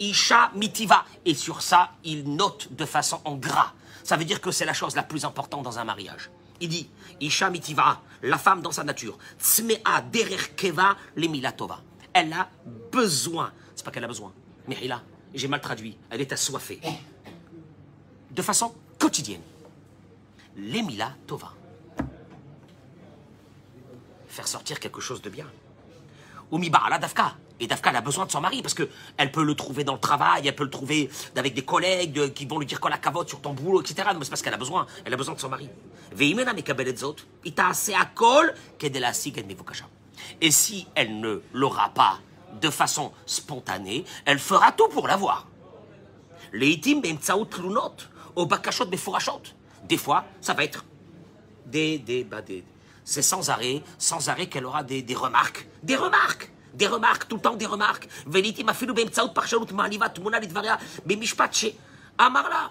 [0.00, 1.04] Isha mitiva.
[1.24, 3.72] Et sur ça, il note de façon en gras.
[4.04, 6.30] Ça veut dire que c'est la chose la plus importante dans un mariage.
[6.62, 6.88] Il dit,
[7.20, 9.18] Isha mitiva, la femme dans sa nature.
[9.36, 11.82] Tsmea derer keva milatova.
[12.12, 12.48] Elle a
[12.92, 13.52] besoin.
[13.74, 14.32] C'est pas qu'elle a besoin.
[14.68, 15.02] Mais là,
[15.34, 15.98] j'ai mal traduit.
[16.08, 16.80] Elle est assoiffée.
[18.30, 19.42] De façon quotidienne.
[20.56, 21.52] L'emila tova.
[24.28, 25.46] Faire sortir quelque chose de bien.
[26.88, 27.34] La dafka.
[27.62, 30.00] Et Dafka, elle a besoin de son mari parce qu'elle peut le trouver dans le
[30.00, 33.28] travail, elle peut le trouver avec des collègues qui vont lui dire qu'on la cavote
[33.28, 34.08] sur ton boulot, etc.
[34.18, 34.84] Mais c'est parce qu'elle a besoin.
[35.04, 35.68] Elle a besoin de son mari.
[40.40, 42.18] Et si elle ne l'aura pas
[42.60, 45.46] de façon spontanée, elle fera tout pour l'avoir.
[49.84, 50.84] Des fois, ça va être
[51.66, 52.64] des, des, bah des
[53.04, 55.68] c'est sans arrêt, sans arrêt qu'elle aura des, des remarques.
[55.82, 58.07] Des remarques des remarques, tout le temps des remarques.
[58.27, 62.67] ולעיתים אפילו באמצעות פרשנות מעליבה טמונה לדבריה במשפט שאמר לה,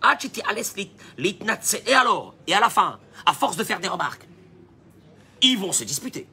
[0.00, 0.74] עד שתיאלץ
[1.18, 1.78] להתנצל.
[1.86, 4.28] Et alors, et à la fin, à force de faire des remarques,
[5.40, 6.26] ils vont se disputer.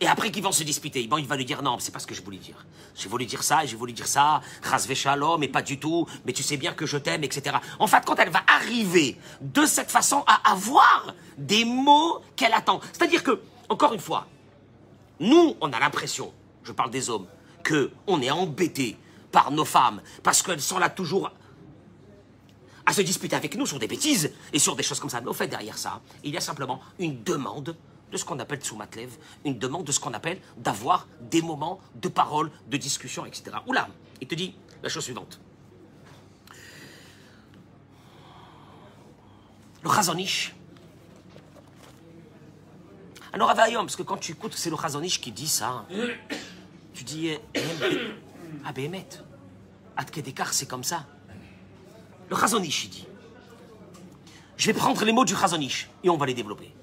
[0.00, 2.06] Et après qu'ils vont se disputer, bon, il va lui dire non, c'est pas ce
[2.06, 2.66] que je voulais dire.
[2.94, 6.32] J'ai voulu dire ça, j'ai voulu dire ça, rasve shalom, mais pas du tout, mais
[6.32, 7.56] tu sais bien que je t'aime, etc.
[7.78, 12.80] En fait, quand elle va arriver de cette façon à avoir des mots qu'elle attend,
[12.92, 14.26] c'est-à-dire que, encore une fois,
[15.20, 16.32] nous, on a l'impression
[16.63, 17.27] je parle des hommes,
[17.63, 18.97] que on est embêté
[19.31, 21.31] par nos femmes parce qu'elles sont là toujours
[22.85, 25.21] à se disputer avec nous sur des bêtises et sur des choses comme ça.
[25.21, 27.75] Mais au fait, derrière ça, il y a simplement une demande
[28.11, 29.09] de ce qu'on appelle Tsumatlev,
[29.45, 33.57] une demande de ce qu'on appelle d'avoir des moments de parole, de discussion, etc.
[33.67, 33.87] Oula,
[34.19, 35.39] il te dit la chose suivante.
[39.83, 40.53] Le Razonish.
[43.33, 45.85] Alors, Avayom, parce que quand tu écoutes, c'est le Razonish qui dit ça.
[46.93, 47.61] Tu dis, eh, eh,
[48.65, 49.07] ah Béhémet,
[49.95, 51.05] Adkedekar, c'est comme ça.
[52.29, 53.07] Le Chazonish, il dit.
[54.57, 56.73] Je vais prendre les mots du Chazonish et on va les développer.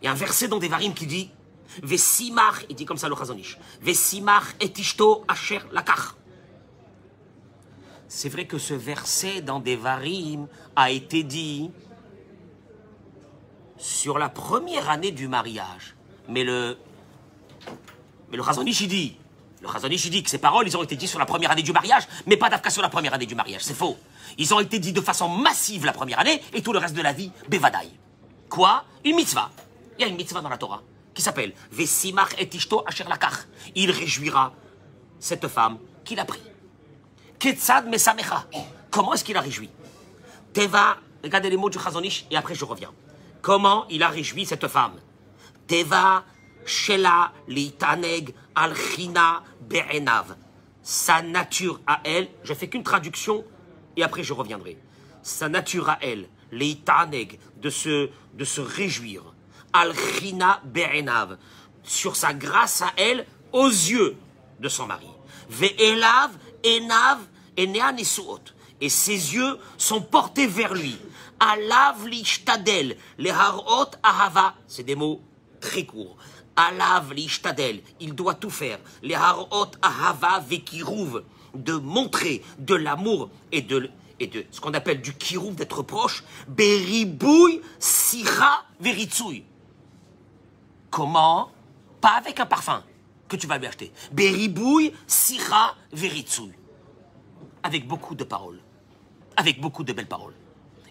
[0.00, 1.30] Il y a un verset dans Devarim qui dit
[1.82, 6.14] Vesimach, il dit comme ça le Chazonish Vesimach et ishto asher lakach.
[8.08, 11.70] C'est vrai que ce verset dans Devarim a été dit
[13.82, 15.96] sur la première année du mariage.
[16.28, 16.78] Mais le.
[18.30, 19.16] Mais le Razonish, dit.
[19.60, 21.72] Le Razonish, dit que ces paroles, ils ont été dites sur la première année du
[21.72, 23.62] mariage, mais pas d'Afka sur la première année du mariage.
[23.62, 23.98] C'est faux.
[24.38, 27.02] Ils ont été dit de façon massive la première année et tout le reste de
[27.02, 27.90] la vie, Bevadaï.
[28.48, 28.84] Quoi?
[29.04, 29.50] Une mitzvah.
[29.98, 33.46] Il y a une mitzvah dans la Torah qui s'appelle Vesimach et Ishto Asher Lakach.
[33.74, 34.52] Il réjouira
[35.18, 36.40] cette femme qu'il a pris.
[37.38, 38.46] Ketzad Mesamecha.
[38.90, 39.68] Comment est-ce qu'il a réjoui?
[40.52, 42.90] Teva, regardez les mots du Chazonish et après je reviens.
[43.42, 45.00] Comment il a réjoui cette femme?
[45.66, 46.24] Teva
[46.64, 50.36] Shela Litaneg Alchina Be'enav.
[50.82, 53.44] Sa nature à elle, je fais qu'une traduction
[53.96, 54.78] et après je reviendrai.
[55.22, 59.34] Sa nature à elle, Litaneg, de se, de se réjouir.
[59.72, 61.36] Alchina Be'enav.
[61.82, 64.16] Sur sa grâce à elle, aux yeux
[64.60, 65.08] de son mari.
[65.50, 66.30] Ve'elav
[66.64, 67.18] enav.
[68.80, 70.96] Et ses yeux sont portés vers lui.
[71.44, 74.54] Alav lishtadel, les harot ahava.
[74.68, 75.20] C'est des mots
[75.60, 76.16] très courts.
[76.54, 78.78] Alav lishtadel, il doit tout faire.
[79.02, 85.00] Les harot ahava vekirouv, de montrer de l'amour et de, et de ce qu'on appelle
[85.00, 86.22] du kirouv, d'être proche.
[86.46, 89.44] Beribouy sira veritsouy.
[90.90, 91.50] Comment?
[92.00, 92.84] Pas avec un parfum
[93.26, 93.92] que tu vas lui acheter.
[94.12, 96.52] Beribouy sira veritsouy.
[97.64, 98.60] Avec beaucoup de paroles.
[99.36, 100.34] Avec beaucoup de belles paroles.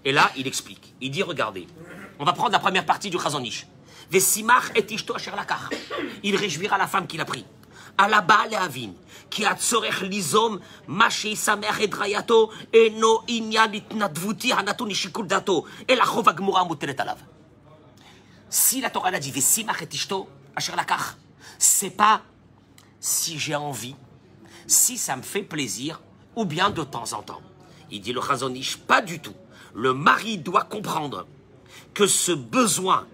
[0.04, 0.94] Et là, il explique.
[1.02, 1.68] Il dit, regardez,
[2.20, 3.68] on va prendre la première partie du Chazonish.
[4.10, 5.70] Vesimach et ishto lakach.
[6.24, 7.46] Il réjouira la femme qu'il a pris.
[7.98, 8.92] Alaba leavin.
[9.30, 15.66] Ki atzorech lizom ma sheisameach et rayato eno inyan itnadvuti hanatun ishikul dato.
[15.88, 17.20] Et la chova gmura mutelet alav.
[18.50, 21.16] Si la Torah l'a dit, Vesimach et ishto asher lakach,
[21.58, 22.22] c'est pas
[23.00, 23.96] si j'ai envie,
[24.68, 26.02] si ça me fait plaisir,
[26.36, 27.42] ou bien de temps en temps.
[27.90, 29.36] Il dit le Chazonish, pas du tout.
[29.74, 31.26] Le mari doit comprendre
[31.94, 33.08] que ce besoin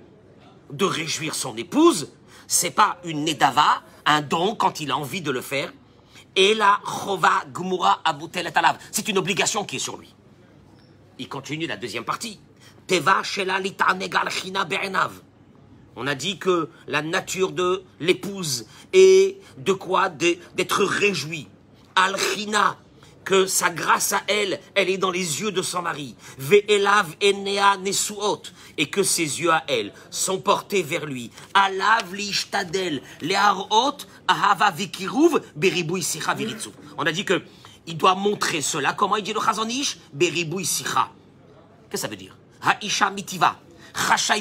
[0.72, 2.12] de réjouir son épouse,
[2.48, 5.72] c'est pas une nedava, un don quand il a envie de le faire.
[6.36, 8.52] Et la chova gmura abutel.
[8.92, 10.14] C'est une obligation qui est sur lui.
[11.18, 12.40] Il continue la deuxième partie.
[15.96, 20.10] On a dit que la nature de l'épouse est de quoi?
[20.10, 21.48] D'être réjouie.
[21.96, 22.78] Al-Khina,
[23.28, 26.16] que sa grâce à elle, elle est dans les yeux de son mari.
[26.38, 28.44] Ve'elav enea nesuot,
[28.78, 31.30] et que ses yeux à elle sont portés vers lui.
[31.54, 33.98] Alav lishtadel, leharot,
[34.30, 36.38] ahava vikiruv, beribui sicha.
[36.98, 37.44] On a dit que
[37.86, 38.94] il doit montrer cela.
[38.94, 39.98] Comment il dit le chazonish?
[40.14, 41.10] Beribui sicha.
[41.90, 42.38] Qu'est-ce que ça veut dire?
[42.64, 43.60] Haisha mitiva.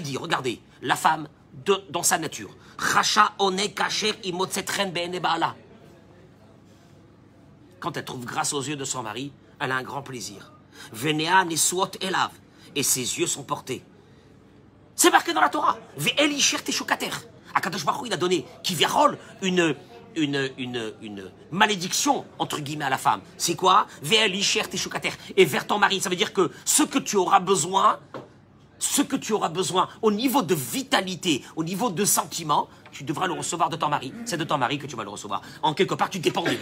[0.01, 1.27] Dit, regardez, la femme
[1.65, 2.51] de- dans sa nature.
[2.79, 5.57] Chacha one kacher imotzetren be'ene ba'ala.
[7.81, 10.53] Quand elle trouve grâce aux yeux de son mari, elle a un grand plaisir.
[10.93, 12.31] Venea nesuot elav.
[12.75, 13.83] Et ses yeux sont portés.
[14.95, 15.79] C'est marqué dans la Torah.
[15.97, 17.11] Ve'elisher teshukater.
[17.55, 19.75] Akadosh Baruch il a donné, qui virole, une,
[20.15, 23.23] une, une, une malédiction, entre guillemets, à la femme.
[23.39, 23.87] C'est quoi?
[25.37, 26.01] Et vers ton mari.
[26.01, 27.99] Ça veut dire que ce que tu auras besoin,
[28.79, 33.27] ce que tu auras besoin au niveau de vitalité, au niveau de sentiment, tu devras
[33.27, 34.13] le recevoir de ton mari.
[34.27, 35.41] C'est de ton mari que tu vas le recevoir.
[35.63, 36.59] En quelque part, tu dépends de lui.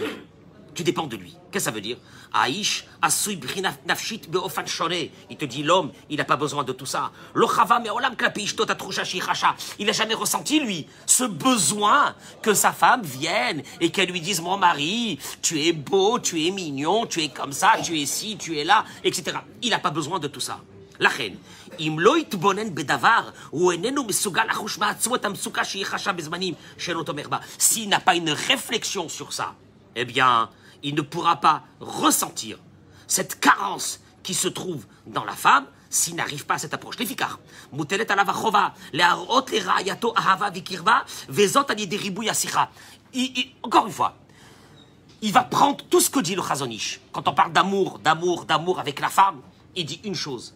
[0.75, 1.35] Tu dépends de lui.
[1.51, 1.97] Qu'est-ce que ça veut dire
[2.31, 5.09] Aïch, asui brinaf- nafshit beofan shone.
[5.29, 7.11] Il te dit, l'homme, il n'a pas besoin de tout ça.
[7.33, 9.55] Lo chava me'olam klapi ishto tatrusha shichacha.
[9.79, 14.41] Il n'a jamais ressenti, lui, ce besoin que sa femme vienne et qu'elle lui dise,
[14.41, 18.37] mon mari, tu es beau, tu es mignon, tu es comme ça, tu es ci,
[18.37, 19.37] tu es là, etc.
[19.63, 20.59] Il n'a pas besoin de tout ça.
[20.99, 21.33] לכן,
[21.79, 27.03] אם לא יתבונן בדבר, הוא איננו מסוגל לחוש מעצמו את המצוקה שהיא חשה בזמנים שאינו
[27.03, 27.37] תומך בה.
[27.59, 29.07] S'il n'a pas une réflexion
[30.84, 32.58] il ne pourra pas ressentir
[33.08, 36.98] cette carence qui se trouve dans la femme s'il n'arrive pas à cette approche.
[36.98, 37.06] Le
[38.92, 41.66] le rayato ahava vikirva, vezot
[42.22, 42.70] yasicha.
[43.62, 44.16] Encore une fois,
[45.22, 47.00] il va prendre tout ce que dit le Chazonish.
[47.12, 49.40] Quand on parle d'amour, d'amour, d'amour avec la femme,
[49.74, 50.54] il dit une chose.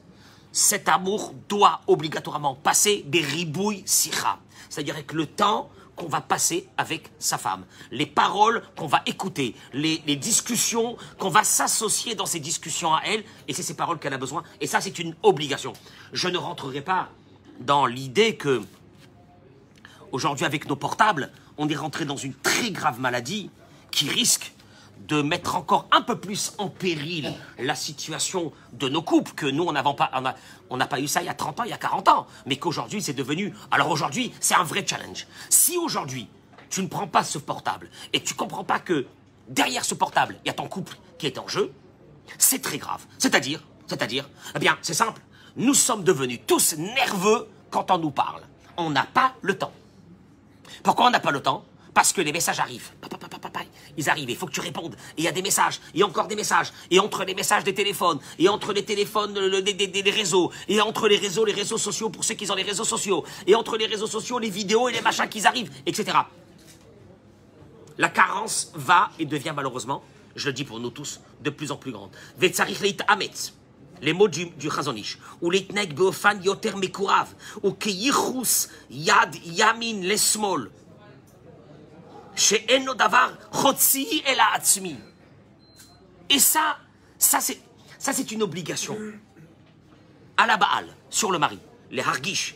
[0.52, 4.38] Cet amour doit obligatoirement passer des ribouilles sicha.
[4.68, 7.64] C'est-à-dire avec le temps, qu'on va passer avec sa femme.
[7.90, 13.24] Les paroles qu'on va écouter, les, discussions qu'on va s'associer dans ces discussions à elle,
[13.48, 14.42] et c'est ces paroles qu'elle a besoin.
[14.60, 15.72] Et ça, c'est une obligation.
[16.12, 17.10] Je ne rentrerai pas
[17.60, 18.62] dans l'idée que
[20.10, 23.50] Aujourd'hui, avec nos portables, on est rentré dans une très grave maladie
[23.90, 24.52] qui risque
[25.08, 29.64] de mettre encore un peu plus en péril la situation de nos couples, que nous,
[29.64, 30.10] on n'avons pas,
[30.70, 32.26] on n'a pas eu ça il y a 30 ans, il y a 40 ans,
[32.46, 33.54] mais qu'aujourd'hui, c'est devenu...
[33.70, 35.26] Alors aujourd'hui, c'est un vrai challenge.
[35.48, 36.28] Si aujourd'hui,
[36.68, 39.06] tu ne prends pas ce portable et tu comprends pas que
[39.48, 41.72] derrière ce portable, il y a ton couple qui est en jeu,
[42.36, 43.06] c'est très grave.
[43.18, 45.22] C'est-à-dire, c'est-à-dire, eh bien, c'est simple.
[45.56, 48.42] Nous sommes devenus tous nerveux quand on nous parle.
[48.76, 49.72] On n'a pas le temps.
[50.82, 51.64] Pourquoi on n'a pas le temps?
[51.98, 52.92] Parce que les messages arrivent.
[53.96, 54.94] Ils arrivent, il faut que tu répondes.
[55.16, 56.72] Et il y a des messages, et encore des messages.
[56.92, 61.08] Et entre les messages des téléphones, et entre les téléphones, le- des, réseaux, et entre
[61.08, 63.86] les réseaux, les réseaux sociaux pour ceux qui ont les réseaux sociaux, et entre les
[63.86, 66.18] réseaux sociaux, les vidéos et les machins qui arrivent, etc.
[67.96, 70.04] La carence va et devient malheureusement,
[70.36, 72.12] je le dis pour nous tous, de plus en plus grande.
[73.08, 73.54] Ametz.
[74.02, 75.18] Les mots du, du Chazonish.
[75.42, 77.34] Ou leitneg beofan yoter mekurav.
[77.64, 80.70] Ou keyichus yad yamin lesmol.
[82.38, 84.40] She'eno davar chotzi el.
[86.30, 86.78] Et ça,
[87.18, 88.96] ça c'est, une obligation.
[90.36, 91.58] À la Baal, sur le mari,
[91.90, 92.54] les hargish,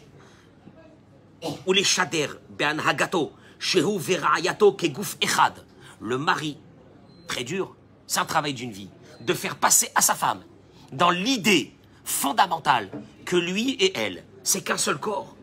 [1.66, 5.64] ou les shader, be'anhagato, shehu vera'ayato keguf echad.
[6.00, 6.58] le mari,
[7.26, 7.74] très dur,
[8.06, 8.90] c'est un travail d'une vie,
[9.20, 10.44] de faire passer à sa femme,
[10.92, 12.88] dans l'idée fondamentale
[13.24, 15.34] que lui et elle, c'est qu'un seul corps.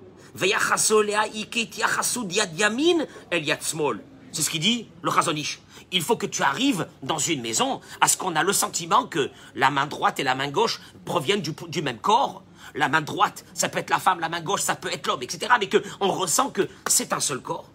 [4.40, 5.60] C'est ce qu'il dit le Chazonish.
[5.92, 9.30] Il faut que tu arrives dans une maison à ce qu'on a le sentiment que
[9.54, 12.42] la main droite et la main gauche proviennent du, même corps.
[12.74, 15.24] La main droite, ça peut être la femme, la main gauche, ça peut être l'homme,
[15.24, 15.52] etc.
[15.60, 17.70] Mais qu'on ressent que c'est un seul corps.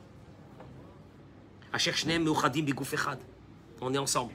[3.82, 4.32] On est ensemble.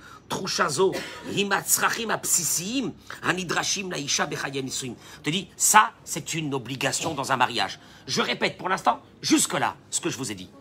[5.23, 7.79] Te dis, ça, c'est une obligation dans un mariage.
[8.05, 10.51] Je répète pour l'instant, jusque-là, ce que je vous ai dit.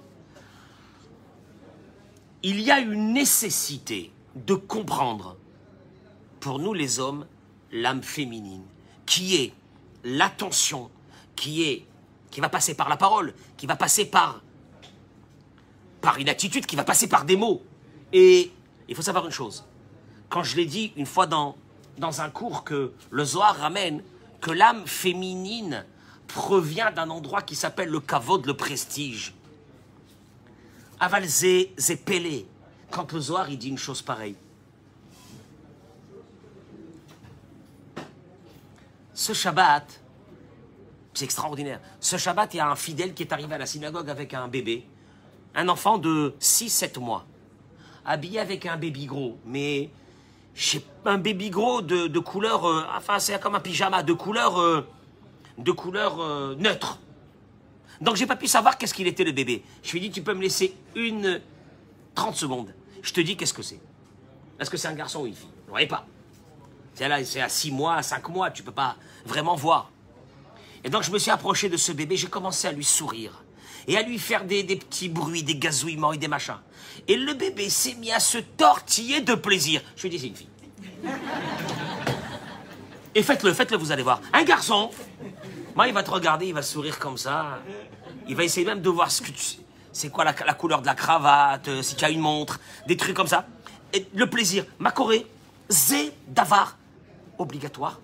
[2.43, 5.37] Il y a une nécessité de comprendre,
[6.39, 7.27] pour nous les hommes,
[7.73, 8.63] l'âme féminine,
[9.07, 9.53] qui est
[10.05, 10.91] l'attention,
[11.35, 11.85] qui est,
[12.31, 14.41] qui va passer par la parole, qui va passer par,
[16.19, 17.63] une attitude, qui va passer par des mots.
[18.13, 18.53] Et
[18.89, 19.65] il faut savoir une chose.
[20.29, 21.57] Quand je l'ai dit une fois dans,
[21.99, 24.03] dans un cours que le Zohar ramène,
[24.41, 25.85] que l'âme féminine
[26.29, 29.35] provient d'un endroit qui s'appelle le kavod, le prestige.
[31.01, 32.47] Aval zé, pelé.
[32.91, 34.37] Quand le Zohar il dit une chose pareille.
[39.13, 40.01] Ce Shabbat,
[41.13, 41.81] c'est extraordinaire.
[42.01, 44.49] Ce Shabbat, il y a un fidèle qui est arrivé à la synagogue avec un
[44.49, 44.87] bébé,
[45.55, 47.27] un enfant de 6-7 mois
[48.09, 49.91] habillé avec un baby gros, mais
[51.05, 54.87] un baby gros de, couleur, euh, enfin c'est comme un pyjama, de couleur, euh,
[55.59, 56.99] de couleur euh, neutre.
[58.01, 59.63] Donc j'ai pas pu savoir qu'est-ce qu'il était le bébé.
[59.83, 61.41] Je lui ai dit tu peux me laisser une
[62.15, 62.75] 30 secondes.
[63.03, 63.81] Je te dis qu'est-ce que c'est?
[64.61, 66.07] Est-ce que c'est un garçon ou une fille Vous voyez pas.
[66.95, 69.91] C'est là, c'est à 6 mois, à 5 mois, tu peux pas vraiment voir.
[70.85, 73.45] Et donc je me suis approché de ce bébé, j'ai commencé à lui sourire
[73.87, 76.59] et à lui faire des, petits bruits, des gazouillements et des machins.
[77.09, 79.81] Et le bébé s'est mis à se tortiller de plaisir.
[79.97, 80.49] Je lui ai dit, c'est une fille.
[83.15, 84.21] Et faites-le, faites-le, vous allez voir.
[84.33, 84.91] Un garçon,
[85.79, 87.61] moi, il va te regarder, il va sourire comme ça.
[88.27, 89.61] Il va essayer même de voir ce que tu sais.
[89.93, 93.15] C'est quoi la, couleur de la cravate, euh, si tu as une montre, des trucs
[93.15, 93.47] comme ça.
[93.93, 95.25] Et le plaisir, ma Corée,
[95.69, 96.77] c'est d'avoir
[97.39, 98.01] obligatoire,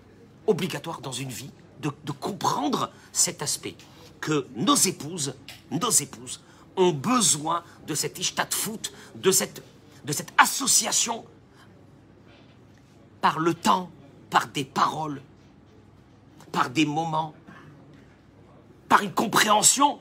[0.47, 3.75] obligatoire dans une vie, de, comprendre cet aspect
[4.21, 5.35] que nos épouses,
[5.73, 6.43] nos épouses,
[6.77, 9.65] ont besoin de cette foot, de cette,
[10.05, 11.25] de cette association
[13.21, 13.91] par le temps,
[14.31, 15.21] par des paroles,
[16.53, 17.35] par des moments,
[18.95, 19.99] par une compréhension,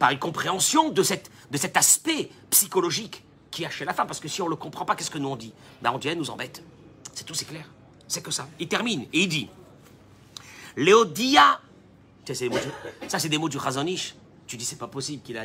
[0.00, 4.08] par une compréhension de, cette, de cet aspect psychologique qui a chez la femme.
[4.08, 5.52] Parce que si on ne le comprend pas, qu'est-ce que nous on dit?
[5.80, 6.60] Ben On dit, elle nous embête.
[7.14, 7.64] C'est tout, c'est clair.
[8.08, 8.48] C'est que ça.
[8.58, 9.48] Il termine et il dit
[10.76, 11.60] Léodia
[12.26, 14.16] ça, c'est des mots du Chazonish.
[14.44, 15.44] Tu dis, c'est pas possible qu'il a,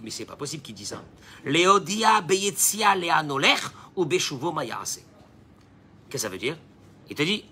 [0.00, 1.02] mais c'est pas possible qu'il dise ça.
[1.44, 3.62] Léodia beyetzia leanolech
[3.96, 4.98] ou beshuvo mayase.
[4.98, 6.56] Qu'est-ce que ça veut dire?
[7.10, 7.44] Il te dit,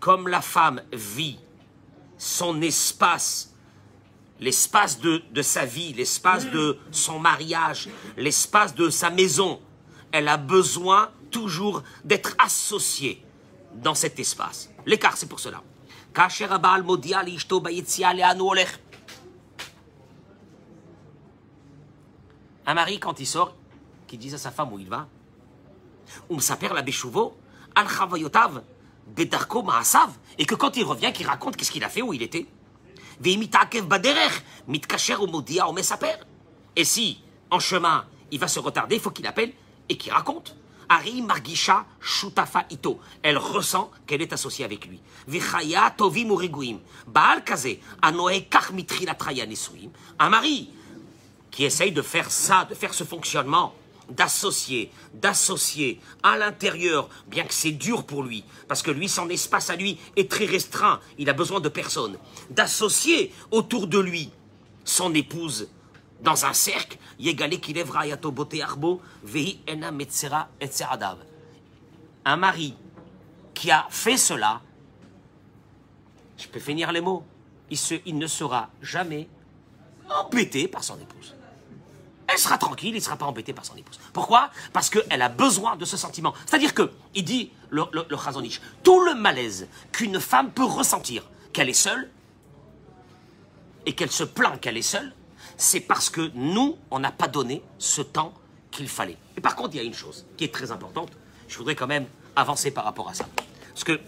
[0.00, 1.38] comme la femme vit
[2.16, 3.53] son espace,
[4.40, 9.60] l'espace de, de sa vie, l'espace de son mariage, l'espace de sa maison,
[10.12, 13.24] elle a besoin toujours d'être associée
[13.74, 14.70] dans cet espace.
[14.86, 15.62] L'écart, c'est pour cela.
[22.66, 23.54] Un mari, quand il sort,
[24.06, 25.08] qui dit à sa femme où il va,
[26.30, 26.84] on s'appelle la
[27.74, 27.88] al
[29.06, 32.22] bedarko maasav, et que quand il revient, qu'il raconte qu'est-ce qu'il a fait, où il
[32.22, 32.46] était.
[36.76, 39.52] Et si, en chemin, il va se retarder, faut qu'il appelle
[39.88, 40.56] et qu'il raconte.
[40.88, 43.00] Ari Margisha Shutafa Ito.
[43.22, 45.00] Elle ressent qu'elle est associée avec lui.
[45.26, 46.78] Vichaya Tovim Uriguim.
[47.06, 49.16] Baal Kaze, Anoe Kachmitri la
[50.18, 50.70] Un mari
[51.50, 53.74] qui essaye de faire ça, de faire ce fonctionnement,
[54.10, 59.70] d'associer, d'associer à l'intérieur, bien que c'est dur pour lui, parce que lui, son espace
[59.70, 62.18] à lui est très restreint, il a besoin de personne,
[62.50, 64.30] d'associer autour de lui
[64.84, 65.68] son épouse,
[66.20, 66.98] dans un cercle,
[72.24, 72.74] un mari
[73.52, 74.60] qui a fait cela,
[76.38, 77.24] je peux finir les mots,
[77.70, 79.28] il, il ne sera jamais
[80.08, 81.33] embêté par son épouse.
[82.26, 84.00] Elle sera tranquille, il ne sera pas embêté par son épouse.
[84.12, 84.50] Pourquoi?
[84.72, 86.32] Parce qu'elle a besoin de ce sentiment.
[86.46, 88.04] C'est-à-dire que, il dit, le, le,
[88.82, 92.10] tout le malaise qu'une femme peut ressentir, qu'elle est seule,
[93.86, 95.12] et qu'elle se plaint qu'elle est seule,
[95.56, 98.32] c'est parce que nous, on n'a pas donné ce temps
[98.70, 99.18] qu'il fallait.
[99.36, 101.10] Et par contre, il y a une chose qui est très importante.
[101.48, 103.26] Je voudrais quand même avancer par rapport à ça.
[103.68, 104.00] Parce que,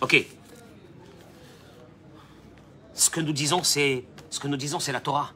[0.00, 0.26] ok,
[2.94, 5.32] ce que nous disons, c'est ce que nous disons, c'est la Torah.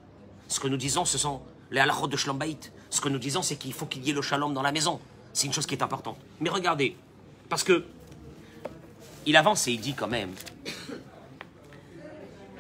[0.49, 2.73] Ce que nous disons, ce sont les halachot de Shlombaït.
[2.91, 5.01] Ce que nous disons, c'est qu'il faut qu'il y ait le shalom dans la maison.
[5.33, 6.19] C'est une chose qui est importante.
[6.41, 6.97] Mais regardez,
[7.49, 7.85] parce que
[9.27, 10.33] il avance et il dit quand même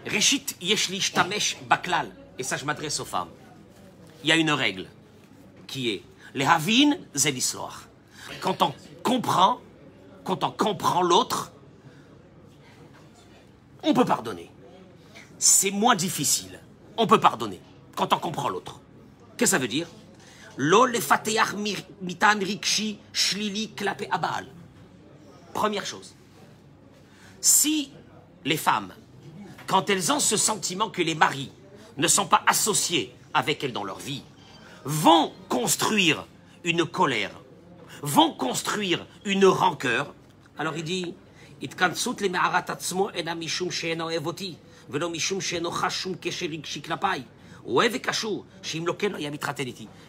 [0.06, 2.10] Reshit yeshli shtamesh baklal.
[2.38, 3.28] Et ça, je m'adresse aux femmes.
[4.22, 4.86] Il y a une règle
[5.66, 6.02] qui est
[6.34, 7.88] les havin zelisloach.
[8.40, 9.60] Quand on comprend,
[10.24, 11.52] quand on comprend l'autre,
[13.82, 14.50] on peut pardonner.
[15.38, 16.60] C'est moins difficile.
[16.96, 17.60] On peut pardonner
[17.94, 18.80] quand on comprend l'autre.
[19.38, 19.86] Qu'est-ce que ça veut dire?
[22.02, 24.46] Mitan rikshi shlili klape abal.
[25.54, 26.16] Première chose.
[27.40, 27.92] Si
[28.44, 28.92] les femmes,
[29.68, 31.52] quand elles ont ce sentiment que les maris
[31.96, 34.24] ne sont pas associés avec elles dans leur vie,
[34.84, 36.26] vont construire
[36.64, 37.30] une colère,
[38.02, 40.12] vont construire une rancœur,
[40.58, 41.14] alors il dit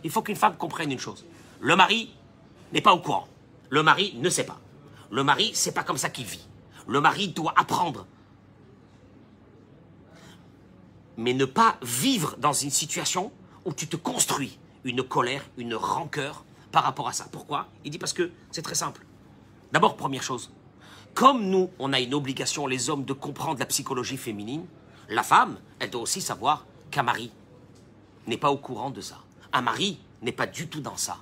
[0.03, 1.25] il faut qu'une femme comprenne une chose.
[1.59, 2.13] Le mari
[2.73, 3.27] n'est pas au courant.
[3.69, 4.59] Le mari ne sait pas.
[5.11, 6.47] Le mari, c'est pas comme ça qu'il vit.
[6.87, 8.05] Le mari doit apprendre.
[11.17, 13.31] Mais ne pas vivre dans une situation
[13.65, 17.27] où tu te construis une colère, une rancœur par rapport à ça.
[17.31, 17.67] Pourquoi?
[17.83, 19.05] Il dit parce que c'est très simple.
[19.71, 20.51] D'abord, première chose,
[21.13, 24.65] comme nous, on a une obligation, les hommes, de comprendre la psychologie féminine,
[25.09, 27.31] la femme, elle doit aussi savoir qu'un mari
[28.29, 29.19] n'est pas au courant de ça.
[29.51, 31.17] Un mari n'est pas du tout dans ça.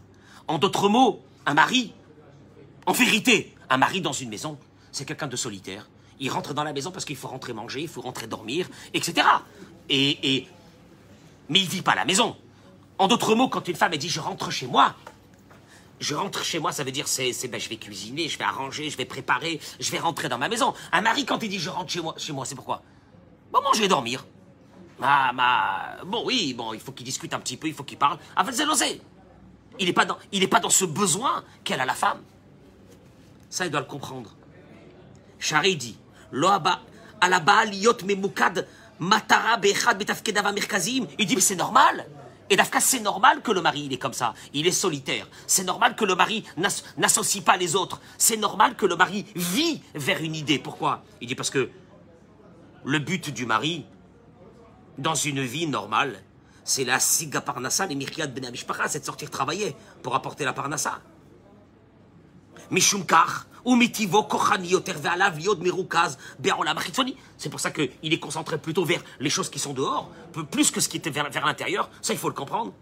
[0.48, 1.94] En d'autres mots, un mari,
[2.86, 4.58] en vérité, un mari dans une maison,
[4.92, 5.90] c'est quelqu'un de solitaire.
[6.20, 9.28] Il rentre dans la maison parce qu'il faut rentrer manger, il faut rentrer dormir, etc.
[9.90, 10.48] Et, et
[11.50, 12.36] mais il vit pas la maison.
[12.98, 14.96] En d'autres mots, quand une femme dit je rentre chez moi,
[16.00, 18.44] je rentre chez moi, ça veut dire c'est, c'est ben, je vais cuisiner, je vais
[18.44, 20.74] arranger, je vais préparer, je vais rentrer dans ma maison.
[20.92, 22.82] Un mari quand il dit je rentre chez moi, chez moi, c'est pourquoi?
[23.52, 24.26] Bon, moi je vais dormir.
[25.02, 27.98] Ah, ma, bon oui, bon, il faut qu'il discute un petit peu, il faut qu'il
[27.98, 28.18] parle.
[28.36, 29.02] Avec Zélosé.
[29.80, 30.18] Il n'est pas dans,
[30.50, 32.22] pas dans ce besoin qu'elle a la femme.
[33.50, 34.36] Ça, il doit le comprendre.
[35.40, 35.98] Chari dit.
[41.20, 42.08] Il dit, mais c'est normal.
[42.50, 44.34] Et Dafka, c'est normal que le mari, il est comme ça.
[44.54, 45.28] Il est solitaire.
[45.46, 48.00] C'est normal que le mari n'as- n'associe pas les autres.
[48.18, 50.58] C'est normal que le mari vit vers une idée.
[50.58, 51.04] Pourquoi?
[51.22, 51.70] Il dit parce que
[52.86, 53.86] le but du mari,
[54.98, 56.24] dans une vie normale,
[56.64, 60.54] c'est la siga parnassa, les myriades ben amishpacha, c'est de sortir travailler pour apporter la
[60.54, 61.00] parnassa.
[67.38, 70.10] C'est pour ça qu'il est concentré plutôt vers les choses qui sont dehors,
[70.52, 71.90] plus que ce qui était vers l'intérieur.
[72.02, 72.74] Ça, il faut le comprendre.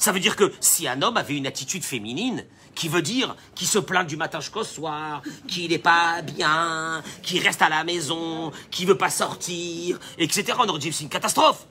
[0.00, 3.68] Ça veut dire que si un homme avait une attitude féminine, qui veut dire qu'il
[3.68, 8.50] se plaint du matin jusqu'au soir, qu'il n'est pas bien, qu'il reste à la maison,
[8.70, 11.66] qu'il veut pas sortir, etc., on aurait dit c'est une catastrophe.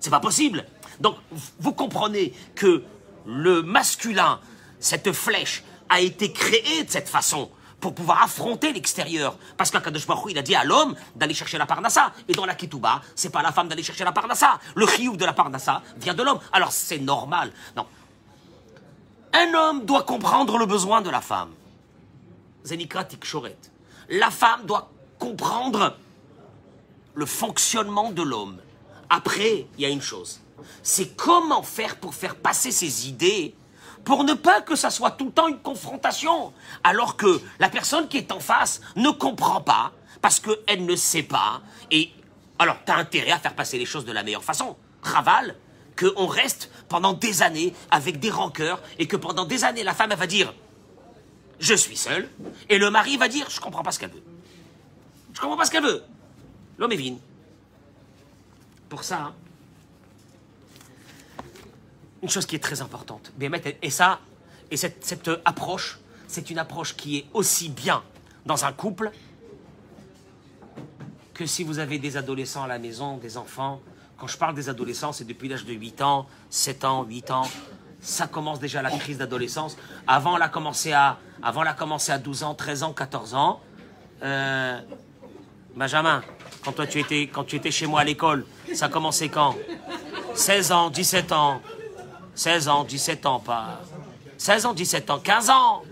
[0.00, 0.66] C'est pas possible.
[0.98, 1.18] Donc,
[1.60, 2.82] vous comprenez que
[3.24, 4.40] le masculin,
[4.80, 7.48] cette flèche, a été créée de cette façon
[7.80, 9.36] pour pouvoir affronter l'extérieur.
[9.56, 12.12] Parce qu'Akadosh Baruch il a dit à l'homme d'aller chercher la parnassa.
[12.28, 14.58] Et dans la Ketouba, c'est pas la femme d'aller chercher la parnassa.
[14.74, 16.40] Le chiouf de la parnassa vient de l'homme.
[16.52, 17.52] Alors c'est normal.
[17.76, 17.86] Non.
[19.32, 21.50] Un homme doit comprendre le besoin de la femme.
[22.64, 23.58] Zenikra Tikshoret.
[24.08, 25.96] La femme doit comprendre
[27.14, 28.58] le fonctionnement de l'homme.
[29.10, 30.40] Après, il y a une chose.
[30.82, 33.54] C'est comment faire pour faire passer ses idées
[34.08, 36.54] pour ne pas que ça soit tout le temps une confrontation.
[36.82, 39.92] Alors que la personne qui est en face ne comprend pas
[40.22, 41.60] parce qu'elle ne sait pas.
[41.90, 42.10] Et
[42.58, 44.78] alors, tu as intérêt à faire passer les choses de la meilleure façon.
[45.02, 45.56] Raval,
[45.94, 50.14] qu'on reste pendant des années avec des rancœurs et que pendant des années, la femme,
[50.14, 50.54] va dire
[51.60, 52.30] Je suis seule.
[52.70, 54.24] Et le mari va dire Je comprends pas ce qu'elle veut.
[55.34, 56.02] Je comprends pas ce qu'elle veut.
[56.78, 57.18] L'homme est vine.
[58.88, 59.34] Pour ça, hein,
[62.22, 63.32] une chose qui est très importante.
[63.82, 64.20] Et ça,
[64.70, 68.02] et cette, approche, c'est une approche qui est aussi bien
[68.44, 69.10] dans un couple
[71.34, 73.80] que si vous avez des adolescents à la maison, des enfants.
[74.16, 77.48] Quand je parle des adolescents, c'est depuis l'âge de 8 ans, 7 ans, 8 ans.
[78.00, 79.76] Ça commence déjà la crise d'adolescence.
[80.06, 81.18] Avant, elle a commencé à,
[81.78, 83.60] commencé à 12 ans, 13 ans, 14 ans.
[84.22, 84.80] Euh,
[85.76, 86.22] Benjamin,
[86.64, 88.44] quand toi tu étais, quand tu étais chez moi à l'école,
[88.74, 89.54] ça a commencé quand?
[90.34, 91.60] 16 ans, 17 ans.
[92.38, 93.80] 16 ans, 17 ans, pas.
[94.36, 95.82] 16 ans, 17 ans, 15 ans.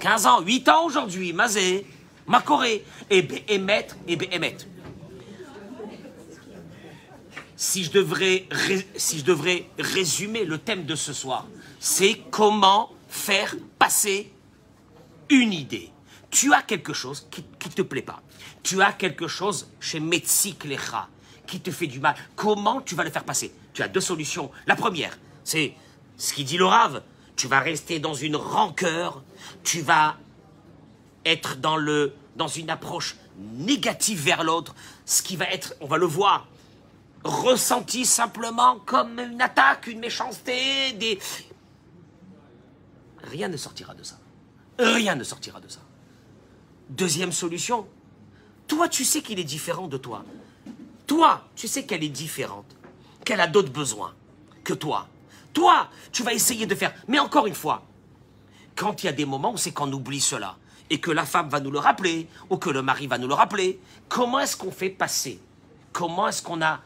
[0.00, 1.86] 15 ans, 8 ans aujourd'hui, Mazé,
[2.26, 4.56] Macoré, et Béhémet, et Béhémet.
[7.54, 8.46] Si je, devrais,
[8.96, 9.22] si
[9.78, 11.46] résumer le thème de ce soir,
[11.78, 14.32] c'est comment faire passer
[15.28, 15.90] une idée.
[16.30, 18.22] Tu as quelque chose qui ne te plaît pas.
[18.62, 21.08] Tu as quelque chose chez Metsik Lecha
[21.46, 22.14] qui te fait du mal.
[22.34, 23.54] Comment tu vas le faire passer?
[23.74, 24.50] Tu as deux solutions.
[24.66, 25.74] La première, c'est
[26.16, 27.02] ce qu'il dit le Rave,
[27.36, 29.22] tu vas rester dans une rancœur,
[29.62, 30.16] tu vas
[31.24, 34.74] être dans, le, dans une approche négative vers l'autre,
[35.04, 36.46] ce qui va être, on va le voir,
[37.24, 41.18] ressenti simplement comme une attaque, une méchanceté, des...
[43.22, 44.18] Rien ne sortira de ça.
[44.78, 45.80] Rien ne sortira de ça.
[46.90, 47.86] Deuxième solution,
[48.66, 50.24] toi tu sais qu'il est différent de toi.
[51.06, 52.76] Toi, tu sais qu'elle est différente,
[53.24, 54.14] qu'elle a d'autres besoins
[54.62, 55.06] que toi.
[55.54, 56.92] Toi, tu vas essayer de faire.
[57.08, 57.86] Mais encore une fois,
[58.76, 60.56] quand il y a des moments où c'est qu'on oublie cela,
[60.90, 63.34] et que la femme va nous le rappeler, ou que le mari va nous le
[63.34, 65.40] rappeler, comment est-ce qu'on fait passer?
[65.92, 66.80] Comment est-ce qu'on a...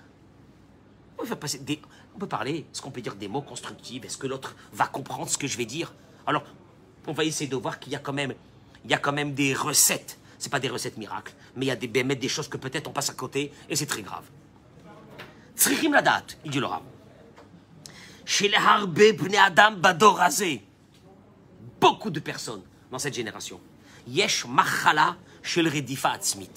[1.19, 1.81] On peut, passer des...
[2.15, 4.05] on peut parler, est-ce qu'on peut dire des mots constructifs?
[4.05, 5.93] Est-ce que l'autre va comprendre ce que je vais dire?
[6.27, 6.45] Alors,
[7.09, 8.35] on va essayer de voir qu'il y a quand même,
[8.85, 10.19] il y a quand même des recettes.
[10.39, 12.87] C'est pas des recettes miracles, mais il y a des, ben, des choses que peut-être
[12.87, 14.25] on passe à côté, et c'est très grave.
[15.57, 16.83] Tzrichim la date, il dit le Rav.
[18.29, 20.63] Chez les adam badorazé.
[21.81, 22.61] Beaucoup de personnes
[22.91, 23.59] dans cette génération
[24.07, 26.51] Yesh Machala chez le Redifa Atzmit.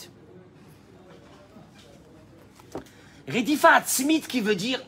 [3.26, 4.82] Redifa Atzmit qui veut dire.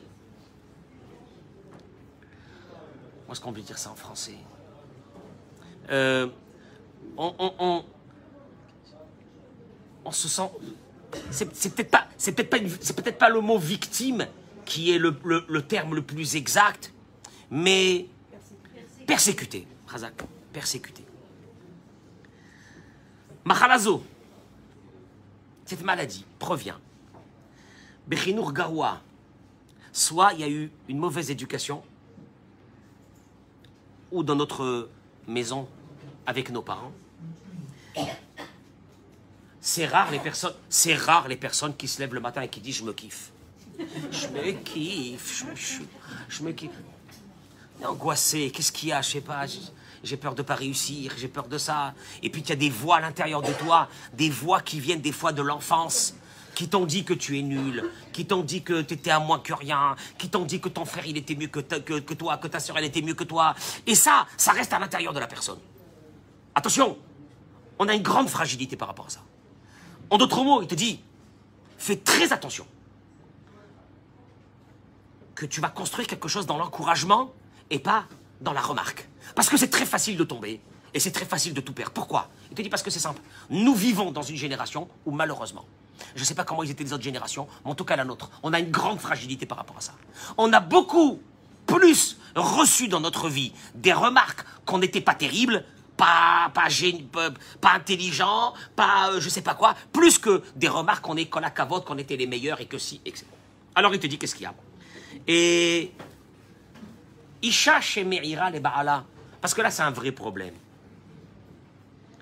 [3.21, 4.35] Comment est-ce qu'on peut dire ça en français
[5.89, 6.27] euh,
[7.15, 7.85] on, on,
[10.03, 10.49] on, se sent.
[11.31, 14.27] C'est peut-être pas, peut-être pas, c'est peut-être pas le mot victime
[14.73, 16.91] qui est le, terme le plus exact,
[17.51, 18.07] mais
[19.05, 21.05] persécuté, Razak, persécuté.
[23.45, 24.03] Machalazo,
[25.63, 26.79] cette maladie provient.
[28.07, 28.99] Bechinour Garoua,
[29.91, 31.83] soit il y a eu une mauvaise éducation,
[34.11, 34.89] ou dans notre
[35.27, 35.67] maison
[36.25, 36.93] avec nos parents.
[39.61, 40.09] C'est rare
[40.67, 43.32] c'est rare les personnes qui se lèvent le matin et qui disent je me kiffe.
[43.79, 45.45] Je me kiffe,
[46.29, 46.71] je, me kiffe.
[47.83, 49.45] Angoissé, qu'est-ce qu'il y a, je sais pas
[50.03, 51.93] j'ai peur de pas réussir, j'ai peur de ça.
[52.21, 55.01] Et puis il y a des voix à l'intérieur de toi, des voix qui viennent
[55.01, 56.13] des fois de l'enfance,
[56.55, 59.39] qui t'ont dit que tu es nul, qui t'ont dit que tu étais à moins
[59.39, 62.47] que rien, qui t'ont dit que ton frère il était mieux que, que, toi, que
[62.47, 63.55] ta soeur elle était mieux que toi.
[63.87, 65.59] Et ça, ça reste à l'intérieur de la personne.
[66.53, 66.97] Attention,
[67.79, 69.21] on a une grande fragilité par rapport à ça.
[70.09, 70.99] En d'autres mots, il te dit,
[71.77, 72.67] fais très attention.
[75.43, 77.33] Que tu vas construire quelque chose dans l'encouragement
[77.69, 78.05] et pas
[78.39, 79.09] dans la remarque.
[79.35, 80.61] Parce que c'est très facile de tomber
[80.93, 81.91] et c'est très facile de tout perdre.
[81.91, 82.29] Pourquoi?
[82.49, 83.21] Il te dit parce que c'est simple.
[83.49, 85.65] Nous vivons dans une génération où malheureusement,
[86.15, 88.05] je ne sais pas comment ils étaient les autres générations, mais en tout cas la
[88.05, 89.95] nôtre, on a une grande fragilité par rapport à ça.
[90.37, 91.19] On a beaucoup
[91.65, 95.65] plus reçu dans notre vie des remarques qu'on n'était pas terrible,
[95.97, 96.69] pas, pas,
[97.59, 101.43] pas intelligent, pas euh, je sais pas quoi, plus que des remarques qu'on est qu'on
[101.43, 103.25] a cavote, qu'on était les meilleurs et que si, etc.
[103.75, 104.53] Alors il te dit qu'est-ce qu'il y a?
[105.27, 105.91] Et
[107.41, 109.05] Isha chez Meira les Baala.
[109.41, 110.53] Parce que là, c'est un vrai problème.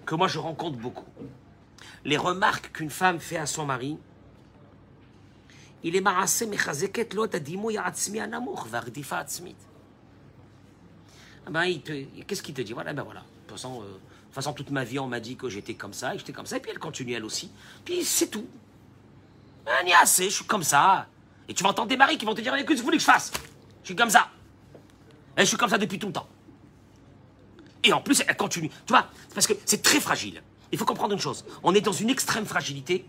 [0.05, 1.05] Que moi, je rencontre beaucoup.
[2.03, 3.97] Les remarques qu'une femme fait à son mari,
[5.83, 6.49] il est marassé,
[8.19, 9.55] anamour, vardifa atzmit.
[11.49, 11.81] Ben,
[12.27, 12.73] qu'est-ce qu'il te dit?
[12.73, 13.21] Voilà, ben voilà.
[13.21, 13.97] De toute façon, euh,
[14.29, 16.45] de façon, toute ma vie, on m'a dit que j'étais comme ça, et j'étais comme
[16.45, 17.51] ça, et puis elle continue elle aussi.
[17.83, 18.47] Puis c'est tout.
[19.65, 21.07] Ben, assez, je suis comme ça.
[21.51, 23.03] Et tu vas entendre des maris qui vont te dire, écoute, ce que que je
[23.03, 23.29] fasse?
[23.81, 24.29] Je suis comme ça.
[25.35, 26.29] Et je suis comme ça depuis tout le temps.
[27.83, 28.69] Et en plus, elle continue.
[28.69, 30.41] Tu vois, parce que c'est très fragile.
[30.71, 31.43] Il faut comprendre une chose.
[31.61, 33.05] On est dans une extrême fragilité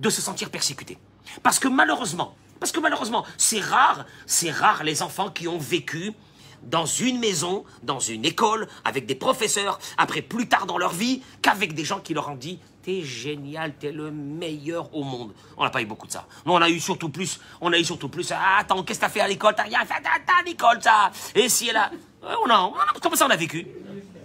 [0.00, 0.96] de se sentir persécuté.
[1.42, 6.14] Parce que malheureusement, parce que malheureusement, c'est rare, c'est rare les enfants qui ont vécu
[6.62, 11.22] dans une maison, dans une école, avec des professeurs, après plus tard dans leur vie,
[11.42, 15.34] qu'avec des gens qui leur ont dit T'es génial, t'es le meilleur au monde.
[15.56, 16.26] On n'a pas eu beaucoup de ça.
[16.46, 19.04] Non, on a eu surtout plus, on a eu surtout plus, ah, attends, qu'est-ce que
[19.04, 19.54] t'as fait à l'école?
[19.54, 21.90] T'as rien fait à l'école, ça Et si elle a.
[22.22, 23.66] Oh non, comme ça on a vécu.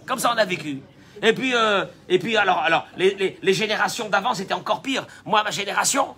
[0.06, 0.82] Comme ça on a vécu.
[1.22, 5.08] Et puis, euh, et puis alors, alors les, les, générations d'avant, c'était encore pire.
[5.26, 6.16] Moi, ma génération,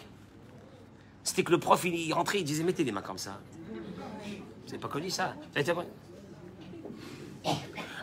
[1.24, 3.40] c'était que le prof, il, rentrait, il disait Mettez les mains comme ça.
[4.66, 5.36] Vous n'avez pas connu ça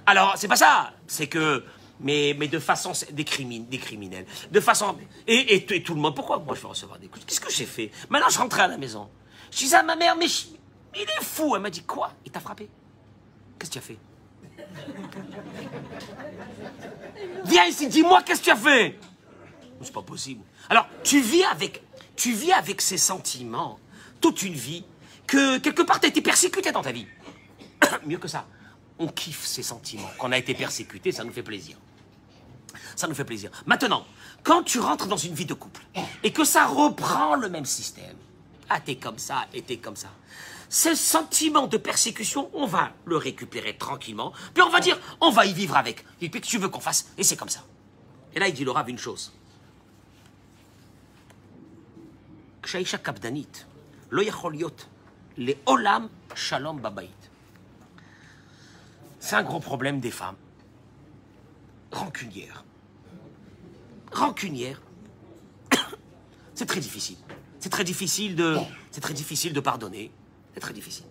[0.06, 0.92] alors, c'est pas ça.
[1.06, 1.64] C'est que,
[2.00, 4.26] mais, mais de façon, des, des criminels.
[4.50, 4.96] De façon,
[5.26, 7.66] et, et, tout le monde, pourquoi moi je vais recevoir des coups Qu'est-ce que j'ai
[7.66, 7.90] fait?
[8.10, 9.08] Maintenant, je rentrais à la maison.
[9.50, 11.54] Je disais à ma mère, mais il est fou.
[11.54, 12.12] Elle m'a dit, quoi?
[12.24, 12.68] Il t'a frappé?
[13.58, 13.98] Qu'est-ce que tu as fait?
[17.44, 18.98] Viens ici, dis-moi, qu'est-ce que tu as fait?
[19.82, 20.42] C'est pas possible.
[20.68, 21.82] Alors, tu vis avec,
[22.16, 23.78] tu vis avec ces sentiments
[24.20, 24.84] toute une vie
[25.31, 27.07] que quelque part tu as été persécuté dans ta vie.
[28.05, 28.45] Mieux que ça,
[28.99, 30.09] on kiffe ces sentiments.
[30.17, 31.77] Qu'on a été persécuté, ça nous fait plaisir.
[32.95, 33.51] Ça nous fait plaisir.
[33.65, 34.05] Maintenant,
[34.43, 35.83] quand tu rentres dans une vie de couple
[36.23, 38.15] et que ça reprend le même système,
[38.69, 40.09] ah t'es comme ça et t'es comme ça,
[40.69, 45.45] ce sentiment de persécution, on va le récupérer tranquillement, puis on va dire, on va
[45.45, 46.03] y vivre avec.
[46.21, 47.63] Et puis que tu veux qu'on fasse, et c'est comme ça.
[48.33, 49.31] Et là, il dit le Rav une chose.
[52.67, 53.63] כשהאישה קפדנית,
[54.11, 54.85] לא יכול להיות
[55.36, 57.10] les Olam Shalom Babaït.
[59.20, 60.36] C'est un gros problème des femmes.
[61.92, 62.64] Rancunières.
[64.10, 64.80] Rancunières.
[66.54, 67.16] C'est très difficile.
[67.60, 68.58] C'est très difficile de,
[68.90, 70.10] c'est très difficile de pardonner.
[70.52, 71.06] C'est très difficile.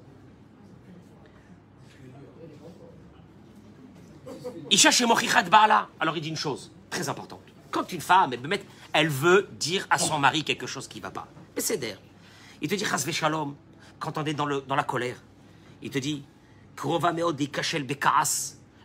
[5.49, 5.87] Baala.
[5.99, 7.39] Alors il dit une chose très importante.
[7.71, 8.33] Quand une femme,
[8.91, 11.79] elle veut dire à son mari quelque chose qui ne va pas, mais c'est.
[12.61, 13.55] Il te dit Chazve Shalom,
[14.01, 15.15] quand on est dans, la colère.
[15.81, 16.25] Il te dit.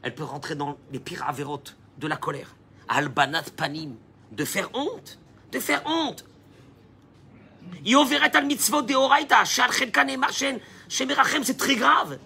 [0.02, 2.54] Elle peut rentrer dans les pires avérotes de la colère.
[2.88, 3.96] Albanat Panim.
[4.30, 5.18] De faire honte.
[5.50, 6.24] De faire honte.
[11.42, 12.18] C'est très grave.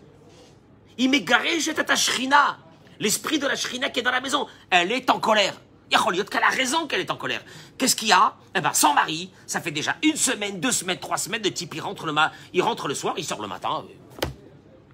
[2.99, 4.47] L'esprit de la shrina qui est dans la maison.
[4.68, 5.55] Elle est en colère.
[5.91, 7.43] Qu'elle a raison qu'elle est en colère.
[7.76, 8.34] Qu'est-ce qu'il y a?
[8.55, 11.74] Eh ben, son mari, ça fait déjà une semaine, deux semaines, trois semaines de type,
[11.74, 13.84] il rentre le, ma il rentre le soir, il sort le matin.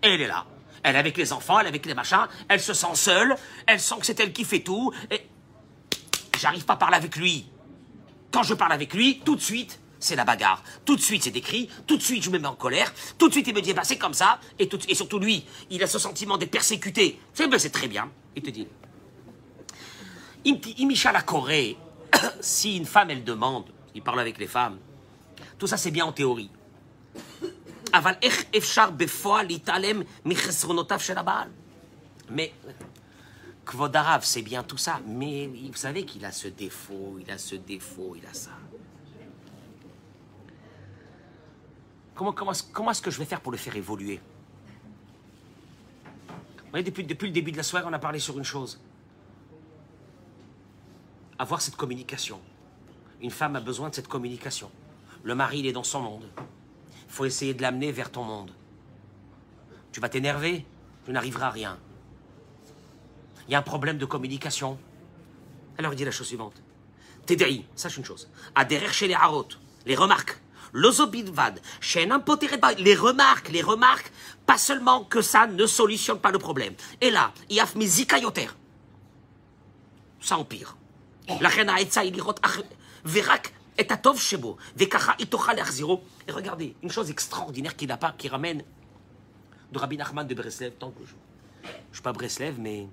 [0.03, 0.47] Et elle est là.
[0.82, 3.36] Elle est avec les enfants, elle est avec les machins, elle se sent seule,
[3.66, 5.26] elle sent que c'est elle qui fait tout, et
[6.38, 7.47] j'arrive pas à parler avec lui.
[8.30, 10.62] Quand je parle avec lui, tout de suite, c'est la bagarre.
[10.84, 11.68] Tout de suite, c'est décrit.
[11.86, 12.92] Tout de suite, je me mets en colère.
[13.18, 14.38] Tout de suite, il me dit, bah, c'est comme ça.
[14.59, 17.18] Et, tout, et surtout, lui, il a ce sentiment d'être persécuté.
[17.32, 18.11] C'est ben, très bien.
[18.36, 18.68] Il te dit,
[20.47, 21.76] Imisha la Corée,
[22.40, 24.78] si une femme, elle demande, il parle avec les femmes,
[25.59, 26.51] tout ça, c'est bien en théorie.
[32.30, 32.53] Mais
[33.64, 37.57] Kvodarav, c'est bien tout ça, mais vous savez qu'il a ce défaut, il a ce
[37.57, 38.53] défaut, il a ça.
[42.14, 44.20] Comment, comment, comment est-ce que je vais faire pour le faire évoluer?
[46.59, 48.80] Vous voyez, depuis, depuis le début de la soirée, on a parlé sur une chose.
[51.39, 52.41] Avoir cette communication.
[53.20, 54.70] Une femme a besoin de cette communication.
[55.22, 56.24] Le mari, il est dans son monde.
[57.07, 58.53] Il faut essayer de l'amener vers ton monde.
[59.93, 60.64] Tu vas t'énerver,
[61.05, 61.78] tu n'arriveras à rien.
[63.49, 64.78] Il y a un problème de communication.
[65.78, 66.62] Alors il dit la chose suivante.
[67.26, 68.28] Tédéi, sache une chose.
[68.55, 69.49] Adhérer chez les harot,
[69.84, 70.41] les remarques.
[70.72, 72.07] L'ozobidvad, chez
[72.78, 74.12] les remarques, les remarques,
[74.47, 76.74] pas seulement que ça ne solutionne pas le problème.
[77.01, 77.61] Et là, il
[81.29, 81.91] y a yoter.
[81.91, 82.35] Ça empire.
[82.43, 82.64] La reine
[83.05, 85.53] verak et atov shebo, vekacha itocha
[86.27, 88.62] Et regardez, une chose extraordinaire qui n'a pas, qui ramène
[89.72, 92.87] de Rabbi Nachman de Breslev, tant que je ne suis pas Breslev, mais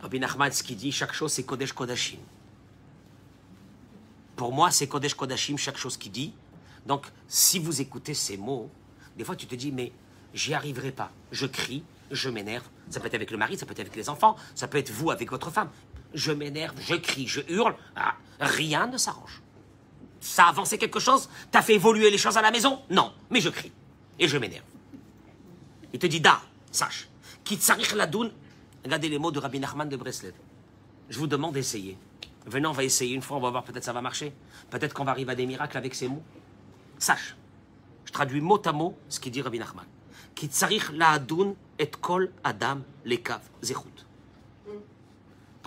[0.00, 2.20] Rabbi Nachman, ce qu'il dit, chaque chose c'est Kodesh Kodashim.
[4.36, 6.32] Pour moi, c'est Kodesh Kodashim, chaque chose qu'il dit.
[6.86, 8.70] Donc, si vous écoutez ces mots,
[9.16, 9.92] des fois tu te dis, mais
[10.32, 11.10] j'y arriverai pas.
[11.32, 12.64] Je crie, je m'énerve.
[12.90, 14.90] Ça peut être avec le mari, ça peut être avec les enfants, ça peut être
[14.90, 15.68] vous avec votre femme.
[16.14, 17.76] Je m'énerve, je crie, je hurle.
[17.96, 19.42] Ah, rien ne s'arrange.
[20.20, 21.28] Ça a avancé quelque chose?
[21.50, 22.82] T'as fait évoluer les choses à la maison?
[22.90, 23.72] Non, mais je crie.
[24.18, 24.64] Et je m'énerve.
[25.92, 26.40] Il te dit, da,
[26.72, 27.08] sache.
[27.44, 28.32] Kitsarich ladoun.
[28.84, 30.34] Regardez les mots de Rabbi Nachman de Breslev.
[31.08, 31.96] Je vous demande d'essayer.
[32.46, 34.32] Venez, on va essayer une fois, on va voir, peut-être ça va marcher.
[34.70, 36.22] Peut-être qu'on va arriver à des miracles avec ces mots.
[36.98, 37.36] Sache,
[38.04, 39.84] je traduis mot à mot ce qu'il dit Rabbi Nachman.
[40.34, 44.07] Kitsarich ladoun et kol adam lekav zechut.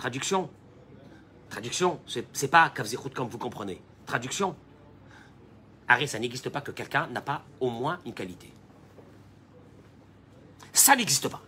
[0.02, 0.50] Traduction.
[1.48, 3.80] Traduction, c'est pas kav zechut comme vous comprenez.
[4.04, 4.56] Traduction.
[5.86, 8.52] Arrête, ça n'existe pas que quelqu'un n'a pas au moins une qualité.
[10.72, 11.40] Ça n'existe pas.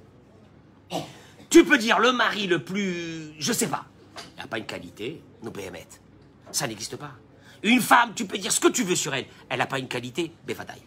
[1.50, 3.34] Tu peux dire le mari le plus.
[3.40, 3.86] Je sais pas.
[4.36, 5.88] Il n'a pas une qualité, nous béhémet.
[6.52, 7.10] Ça n'existe pas.
[7.64, 9.26] Une femme, tu peux dire ce que tu veux sur elle.
[9.48, 10.80] Elle n'a pas une qualité, befadaï.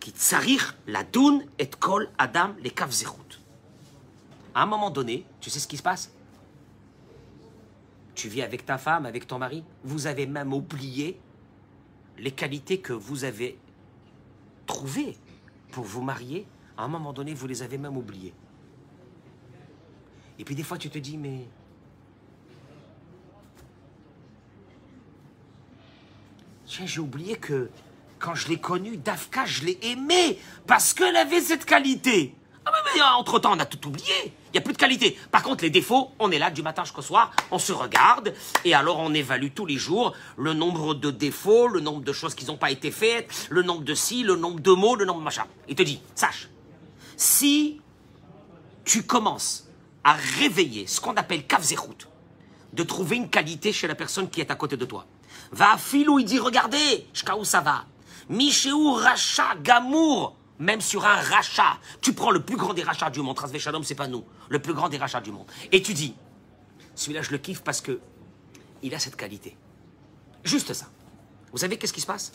[0.00, 2.70] Kitsarir la doun et kol adam les
[4.56, 6.10] À un moment donné, tu sais ce qui se passe?
[8.14, 11.20] Tu vis avec ta femme, avec ton mari, vous avez même oublié
[12.16, 13.58] les qualités que vous avez
[14.64, 15.14] trouvées
[15.72, 16.46] pour vous marier.
[16.78, 18.32] À un moment donné, vous les avez même oubliées.
[20.38, 21.46] Et puis des fois, tu te dis, mais...
[26.66, 27.68] J'ai oublié que
[28.18, 32.34] quand je l'ai connue, Dafka, je l'ai aimée parce qu'elle avait cette qualité.
[32.66, 34.12] Ah mais, entre-temps, on a tout oublié.
[34.24, 35.16] Il n'y a plus de qualité.
[35.30, 38.74] Par contre, les défauts, on est là du matin jusqu'au soir, on se regarde, et
[38.74, 42.44] alors on évalue tous les jours le nombre de défauts, le nombre de choses qui
[42.46, 45.24] n'ont pas été faites, le nombre de si, le nombre de mots, le nombre de
[45.24, 45.44] machin.
[45.68, 46.48] Il te dit, sache,
[47.16, 47.80] si
[48.84, 49.68] tu commences
[50.02, 52.08] à réveiller ce qu'on appelle kafzerout,
[52.72, 55.06] de trouver une qualité chez la personne qui est à côté de toi.
[55.52, 57.06] Va filou, il dit, regardez,
[57.38, 57.84] où ça va.
[58.28, 61.78] Michéou rachat gamour, même sur un rachat.
[62.00, 64.58] Tu prends le plus grand des rachats du monde, Trasvé Shalom, c'est pas nous, le
[64.58, 65.46] plus grand des rachats du monde.
[65.72, 66.14] Et tu dis,
[66.94, 68.00] celui-là je le kiffe parce que
[68.82, 69.56] il a cette qualité.
[70.44, 70.86] Juste ça.
[71.52, 72.32] Vous savez qu'est-ce qui se passe?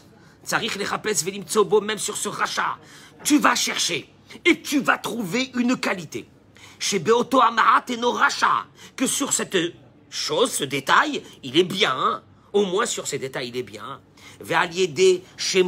[1.81, 2.77] Même sur ce rachat,
[3.23, 4.09] tu vas chercher
[4.43, 6.27] et tu vas trouver une qualité.
[6.79, 8.65] Chez Beoto Amarat et nos rachats,
[8.95, 9.57] que sur cette
[10.09, 11.95] chose, ce détail, il est bien.
[11.95, 12.23] Hein.
[12.53, 14.01] Au moins sur ces détails, il est bien.
[15.37, 15.63] chez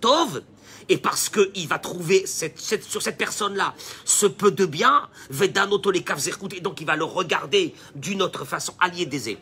[0.00, 0.42] Tov,
[0.88, 3.74] et parce qu'il va trouver sur cette personne-là
[4.04, 9.38] ce peu de bien, et donc il va le regarder d'une autre façon, allié des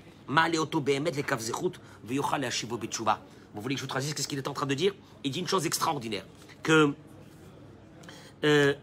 [3.54, 4.94] vous voulez que je vous traduise ce qu'il est en train de dire?
[5.24, 6.24] Il dit une chose extraordinaire.
[6.62, 6.92] Que.
[8.44, 8.74] Euh,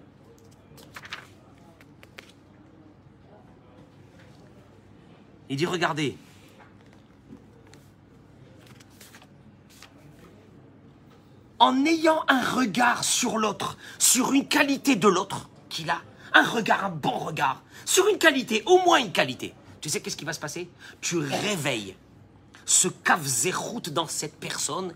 [5.49, 6.15] il dit regardez.
[11.59, 16.01] En ayant un regard sur l'autre, sur une qualité de l'autre qu'il a,
[16.33, 20.17] un regard, un bon regard, sur une qualité, au moins une qualité, tu sais qu'est-ce
[20.17, 20.69] qui va se passer?
[21.01, 21.95] Tu réveilles
[22.65, 22.87] ce
[23.53, 24.93] route dans cette personne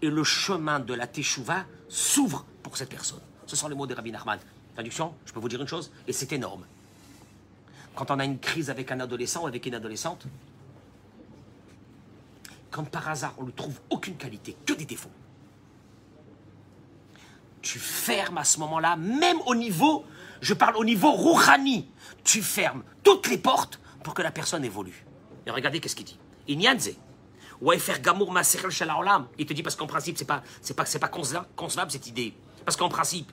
[0.00, 3.20] et le chemin de la teshuva s'ouvre pour cette personne.
[3.46, 4.38] Ce sont les mots de Rabbi Nachman.
[4.74, 6.64] Traduction, je peux vous dire une chose, et c'est énorme.
[7.94, 10.24] Quand on a une crise avec un adolescent ou avec une adolescente,
[12.70, 15.10] quand par hasard on ne trouve aucune qualité, que des défauts,
[17.62, 20.04] tu fermes à ce moment-là, même au niveau,
[20.40, 21.88] je parle au niveau rouhani,
[22.24, 25.06] tu fermes toutes les portes pour que la personne évolue.
[25.46, 26.18] Et regardez qu'est-ce qu'il dit?
[26.48, 26.90] Inyanze.
[27.64, 30.42] Il te dit parce qu'en principe, c'est pas,
[30.76, 32.34] pas, pas concevable cette idée.
[32.64, 33.30] Parce qu'en principe,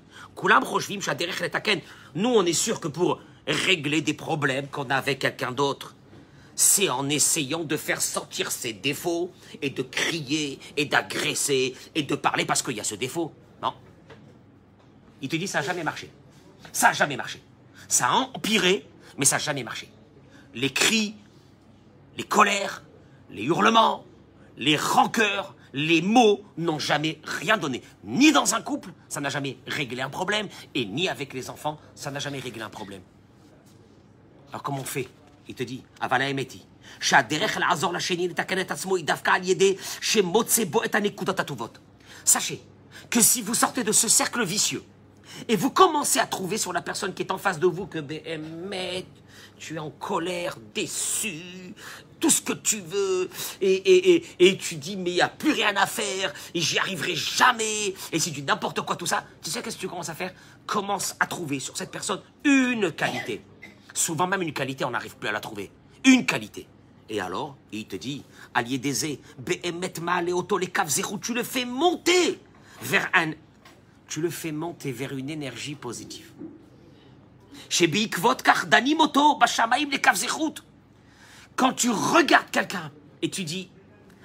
[2.15, 5.95] nous, on est sûr que pour régler des problèmes qu'on a avec quelqu'un d'autre,
[6.55, 12.15] c'est en essayant de faire sortir ses défauts et de crier et d'agresser et de
[12.15, 13.33] parler parce qu'il y a ce défaut.
[15.21, 16.11] Il te dit ça n'a jamais marché.
[16.71, 17.41] Ça n'a jamais marché.
[17.87, 19.89] Ça a empiré, mais ça n'a jamais marché.
[20.53, 21.15] Les cris,
[22.17, 22.83] les colères,
[23.29, 24.05] les hurlements,
[24.57, 27.81] les rancœurs, les mots n'ont jamais rien donné.
[28.03, 31.79] Ni dans un couple, ça n'a jamais réglé un problème, et ni avec les enfants,
[31.95, 33.01] ça n'a jamais réglé un problème.
[34.49, 35.07] Alors comment on fait?
[35.47, 36.65] Il te dit, Avala Emeti.
[42.25, 42.61] Sachez
[43.09, 44.83] que si vous sortez de ce cercle vicieux
[45.47, 47.99] et vous commencez à trouver sur la personne qui est en face de vous que
[49.57, 51.73] tu es en colère, déçu,
[52.19, 53.29] tout ce que tu veux,
[53.61, 57.93] et, tu dis, mais il n'y a plus rien à faire, et j'y arriverai jamais,
[58.11, 60.33] et c'est du n'importe quoi tout ça, tu sais qu'est-ce que tu commences à faire?
[60.65, 63.41] Commence à trouver sur cette personne une qualité.
[63.93, 65.71] Souvent même une qualité, on n'arrive plus à la trouver.
[66.05, 66.67] Une qualité.
[67.09, 68.23] Et alors, il te dit,
[68.53, 69.19] allié d'Aisé,
[70.01, 70.71] mal et auto les
[71.21, 72.39] tu le fais monter
[72.81, 73.31] vers un.
[74.09, 76.31] Tu le fais monter vers une énergie positive.
[81.55, 82.91] Quand tu regardes quelqu'un
[83.21, 83.69] et tu dis,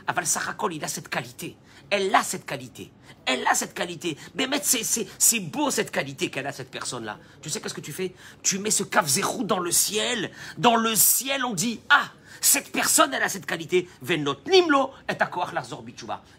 [0.06, 1.56] Aval Sarakol, il a cette qualité.
[1.90, 2.90] Elle a cette qualité.
[3.26, 4.16] Elle a cette qualité.
[4.34, 7.18] Mais c'est beau cette qualité qu'elle a, cette personne-là.
[7.42, 8.14] Tu sais qu'est-ce que tu fais?
[8.42, 10.30] Tu mets ce kavzerou dans le ciel.
[10.56, 12.10] Dans le ciel, on dit, ah,
[12.40, 13.88] cette personne, elle a cette qualité.
[14.02, 15.14] Venot nimlo et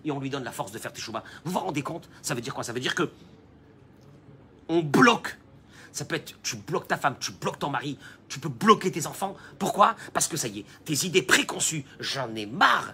[0.04, 1.24] Et on lui donne la force de faire teshuva.
[1.44, 2.10] Vous vous rendez compte?
[2.22, 2.64] Ça veut dire quoi?
[2.64, 3.10] Ça veut dire que
[4.68, 5.38] on bloque
[5.96, 7.98] ça peut être, tu bloques ta femme, tu bloques ton mari,
[8.28, 9.38] tu peux bloquer tes enfants.
[9.58, 9.96] Pourquoi?
[10.14, 12.94] Parce que ça y est, tes idées préconçues, j'en ai marre.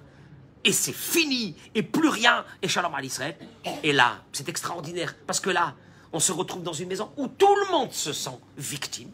[0.63, 3.35] Et c'est fini, et plus rien, et shalom à l'Israël.
[3.81, 5.73] Et là, c'est extraordinaire, parce que là,
[6.13, 9.09] on se retrouve dans une maison où tout le monde se sent victime.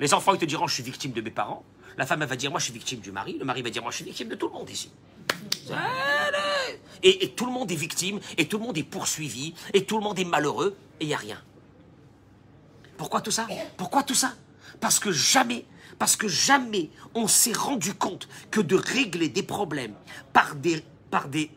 [0.00, 1.64] Les enfants, ils te diront, je suis victime de mes parents.
[1.96, 3.36] La femme, elle va dire, moi, je suis victime du mari.
[3.38, 4.90] Le mari va dire, moi, je suis victime de tout le monde ici.
[7.02, 10.02] Et, tout le monde est victime, et tout le monde est poursuivi, et tout le
[10.02, 11.40] monde est malheureux, et il n'y a rien.
[12.96, 13.46] Pourquoi tout ça?
[13.76, 14.34] Pourquoi tout ça?
[14.80, 15.64] Parce que jamais,
[15.98, 19.94] parce que jamais on s'est rendu compte que de régler des problèmes
[20.32, 21.50] par des, par des,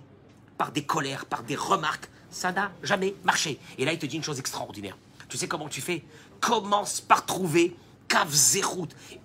[0.58, 3.60] par des colères, par des remarques, ça n'a jamais marché.
[3.78, 4.98] Et là, il te dit une chose extraordinaire.
[5.30, 6.04] Tu sais comment tu fais?
[6.40, 7.76] Commence par trouver
[8.10, 8.36] cave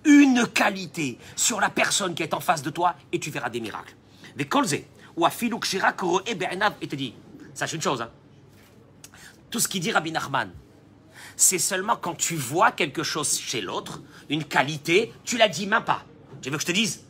[0.05, 3.59] une qualité sur la personne qui est en face de toi et tu verras des
[3.59, 3.95] miracles.
[4.37, 4.77] Des kolze,
[5.15, 5.31] ou à
[6.81, 7.13] et te dit,
[7.53, 8.09] sache une chose, hein.
[9.49, 10.51] tout ce qu'il dit Rabbi Nachman,
[11.35, 15.83] c'est seulement quand tu vois quelque chose chez l'autre, une qualité, tu la dis même
[15.83, 16.03] pas.
[16.41, 17.03] Tu veux que je te dise?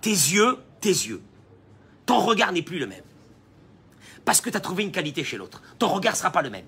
[0.00, 1.22] Tes yeux, tes yeux.
[2.06, 3.02] Ton regard n'est plus le même.
[4.24, 5.62] Parce que tu as trouvé une qualité chez l'autre.
[5.78, 6.64] Ton regard ne sera pas le même.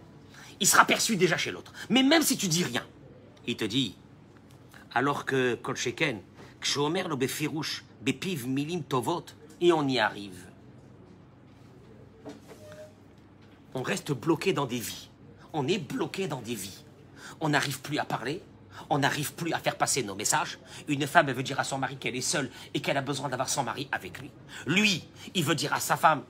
[0.61, 1.73] Il sera perçu déjà chez l'autre.
[1.89, 2.87] Mais même si tu dis rien,
[3.47, 3.97] il te dit,
[4.95, 6.21] alors que Kolcheken,
[6.61, 9.25] Kshomer lo befirouche, bepiv milim tovot,
[9.61, 10.47] et on y arrive.
[13.75, 15.09] On reste bloqué dans des vies.
[15.53, 16.85] On est bloqué dans des vies.
[17.41, 18.43] On n'arrive plus à parler.
[18.89, 20.59] On n'arrive plus à faire passer nos messages.
[20.89, 23.29] Une femme, elle veut dire à son mari qu'elle est seule et qu'elle a besoin
[23.29, 24.31] d'avoir son mari avec lui.
[24.67, 26.23] Lui, il veut dire à sa femme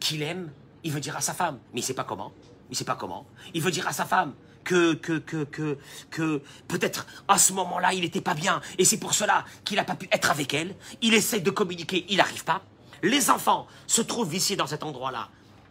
[0.00, 0.50] qu'il aime.
[0.82, 2.32] Il veut dire à sa femme, mais il sait pas comment.
[2.70, 3.26] Il sait pas comment.
[3.54, 4.34] Il veut dire à sa femme
[4.66, 5.78] que, que, que,
[6.10, 8.60] que, peut-être à ce moment-là, il n'était pas bien.
[8.78, 10.74] Et c'est pour cela qu'il n'a pas pu être avec elle.
[11.00, 12.62] Il essaie de communiquer, il n'arrive pas.
[13.02, 15.28] Les enfants se trouvent ici dans cet endroit-là.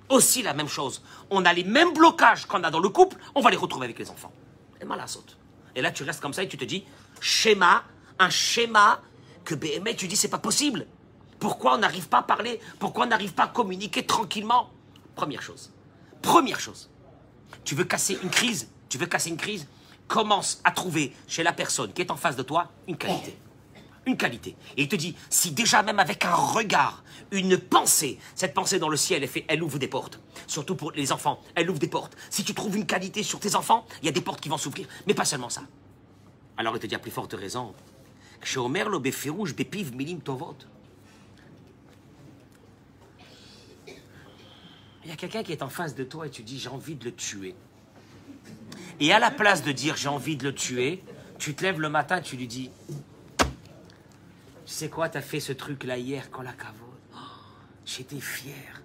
[0.10, 1.04] Aussi la même chose.
[1.30, 4.00] On a les mêmes blocages qu'on a dans le couple, on va les retrouver avec
[4.00, 4.32] les enfants.
[4.82, 5.38] Et mal saute.
[5.76, 6.86] Et là, tu restes comme ça et tu te dis,
[7.20, 7.84] schéma,
[8.18, 9.02] un schéma
[9.43, 10.88] que BME, tu dis, c'est pas possible.
[11.39, 12.62] Pourquoi on n'arrive pas à parler?
[12.80, 14.70] Pourquoi on n'arrive pas à communiquer tranquillement?
[15.16, 15.74] Première chose.
[16.22, 16.89] Première chose.
[17.66, 18.70] Tu veux casser une crise?
[18.96, 19.68] Tu veux casser une crise?
[20.08, 23.38] Commence à trouver chez la personne qui est en face de toi une qualité
[24.06, 24.56] une qualité.
[24.78, 28.88] Et il te dit, si déjà même avec un regard, une pensée, cette pensée dans
[28.88, 30.20] le ciel, elle, ouvre des portes.
[30.46, 32.16] Surtout pour les enfants, elle ouvre des portes.
[32.30, 34.60] Si tu trouves une qualité sur tes enfants, il y a des portes qui vont
[34.60, 34.88] s'ouvrir.
[35.08, 35.64] Mais pas seulement ça.
[36.56, 37.74] Alors il te dit à plus forte raison,
[39.91, 40.56] milim tovot.
[45.04, 46.93] Il y a quelqu'un qui est en face de toi et tu dis j'ai envie
[46.93, 47.56] de le tuer.
[48.99, 51.03] Et à la place de dire j'ai envie de le tuer,
[51.38, 52.71] tu te lèves le matin tu lui dis
[54.65, 56.80] tu sais quoi, t'as fait ce truc-là hier quand la cavode.
[57.13, 57.17] Oh,
[57.86, 58.82] j'étais fier.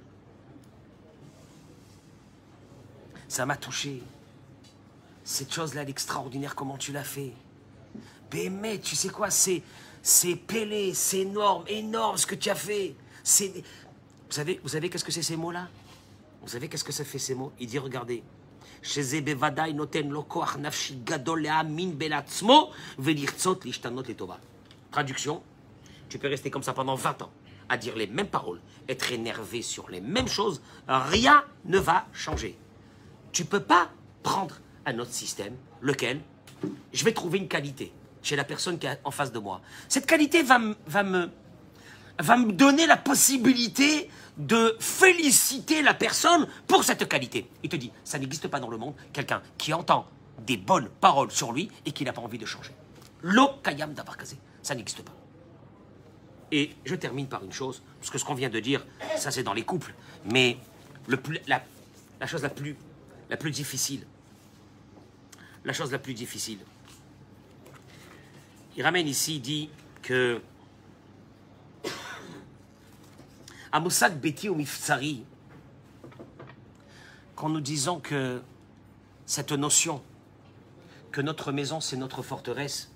[3.28, 4.03] Ça m'a touché.
[5.24, 7.32] Cette chose-là, l'extraordinaire, comment tu l'as fait.
[8.51, 9.62] Mais tu sais quoi, c'est,
[10.03, 12.95] c'est pélé, c'est énorme, énorme ce que tu as fait.
[13.24, 15.68] C'est, vous savez, vous savez qu'est-ce que c'est ces mots-là?
[16.43, 17.53] Vous savez qu'est-ce que ça fait ces mots?
[17.59, 18.22] Il dit, regardez.
[24.91, 25.43] Traduction,
[26.09, 27.31] tu peux rester comme ça pendant 20 ans,
[27.68, 32.59] à dire les mêmes paroles, être énervé sur les mêmes choses, rien ne va changer.
[33.33, 33.91] Tu peux pas
[34.22, 34.57] prendre
[34.87, 36.20] un autre système, lequel
[36.93, 39.61] je vais trouver une qualité chez la personne qui est en face de moi.
[39.89, 41.31] Cette qualité va, va, me,
[42.18, 47.49] va me donner la possibilité de féliciter la personne pour cette qualité.
[47.62, 50.07] Il te dit, ça n'existe pas dans le monde, quelqu'un qui entend
[50.47, 52.72] des bonnes paroles sur lui et qui n'a pas envie de changer.
[53.22, 55.12] L'okayam d'abarkazé, ça n'existe pas.
[56.53, 58.85] Et je termine par une chose, parce que ce qu'on vient de dire,
[59.16, 60.57] ça c'est dans les couples, mais
[61.07, 61.62] le la,
[62.18, 62.76] la, chose la plus,
[63.28, 64.07] la plus difficile,
[65.64, 66.59] la chose la plus difficile,
[68.76, 69.70] il ramène ici, il dit
[70.03, 70.41] que
[73.73, 75.25] Amosak Beti ou Miftsari,
[77.37, 78.43] quand nous disons que
[79.27, 80.03] cette notion
[81.12, 82.91] que notre maison c'est notre forteresse,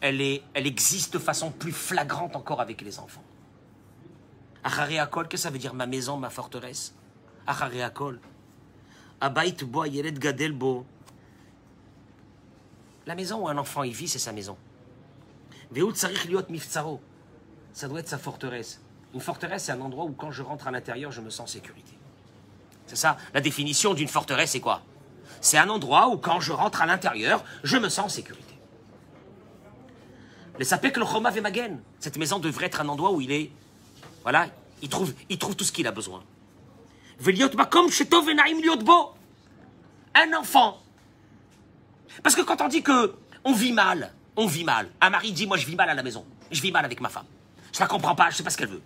[0.00, 3.24] elle, est, elle existe de façon plus flagrante encore avec les enfants.
[4.64, 6.94] qu'est-ce que ça veut dire ma maison, ma forteresse?
[13.08, 14.58] La maison où un enfant y vit, c'est sa maison.
[17.72, 18.82] Ça doit être sa forteresse.
[19.14, 21.52] Une forteresse, c'est un endroit où quand je rentre à l'intérieur, je me sens en
[21.54, 21.92] sécurité.
[22.86, 24.82] C'est ça, la définition d'une forteresse, c'est quoi?
[25.40, 28.54] C'est un endroit où quand je rentre à l'intérieur, je me sens en sécurité.
[30.58, 31.80] Le sapek le choma magen.
[32.00, 33.50] Cette maison devrait être un endroit où il est,
[34.22, 34.48] voilà,
[34.82, 36.22] il trouve, il trouve tout ce qu'il a besoin.
[40.14, 40.82] Un enfant.
[42.22, 44.88] Parce que quand on dit que on vit mal, on vit mal.
[45.00, 46.24] Un mari dit, moi je vis mal à la maison.
[46.50, 47.26] Je vis mal avec ma femme.
[47.72, 48.82] Je la comprends pas, je sais pas ce qu'elle veut.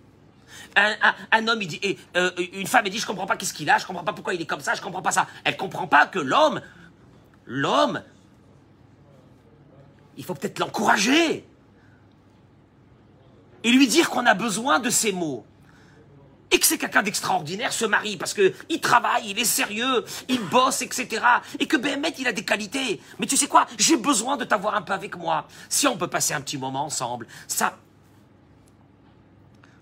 [0.76, 3.86] Un, homme, dit, euh, une femme, elle dit, je comprends pas qu'est-ce qu'il a, je
[3.86, 5.26] comprends pas pourquoi il est comme ça, je comprends pas ça.
[5.44, 6.60] Elle comprend pas que l'homme,
[7.46, 8.02] l'homme,
[10.16, 11.46] il faut peut-être l'encourager
[13.64, 15.44] et lui dire qu'on a besoin de ces mots.
[16.52, 20.40] Et que c'est quelqu'un d'extraordinaire, ce mari, parce que il travaille, il est sérieux, il
[20.40, 21.24] bosse, etc.
[21.58, 23.00] Et que Béhémet, il a des qualités.
[23.18, 25.48] Mais tu sais quoi J'ai besoin de t'avoir un peu avec moi.
[25.68, 27.76] Si on peut passer un petit moment ensemble, ça,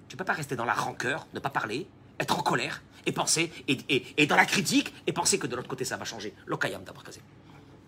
[0.08, 3.50] tu peux pas rester dans la rancœur, ne pas parler, être en colère et penser,
[3.66, 6.34] et, dans la critique, et penser que de l'autre côté ça va changer.
[6.46, 7.20] L'okayam casé.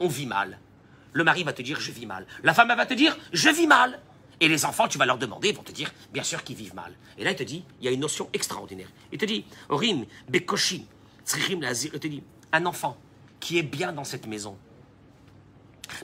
[0.00, 0.58] On vit mal.
[1.12, 2.26] Le mari va te dire je vis mal.
[2.42, 4.00] La femme va te dire je vis mal.
[4.42, 6.74] Et les enfants, tu vas leur demander, ils vont te dire bien sûr qu'ils vivent
[6.74, 6.92] mal.
[7.16, 8.88] Et là, il te dit il y a une notion extraordinaire.
[9.12, 10.84] Il te dit Orim, Bekoshi,
[11.24, 11.92] Tzrichim Lazir.
[11.94, 12.96] Il te dit un enfant
[13.38, 14.58] qui est bien dans cette maison.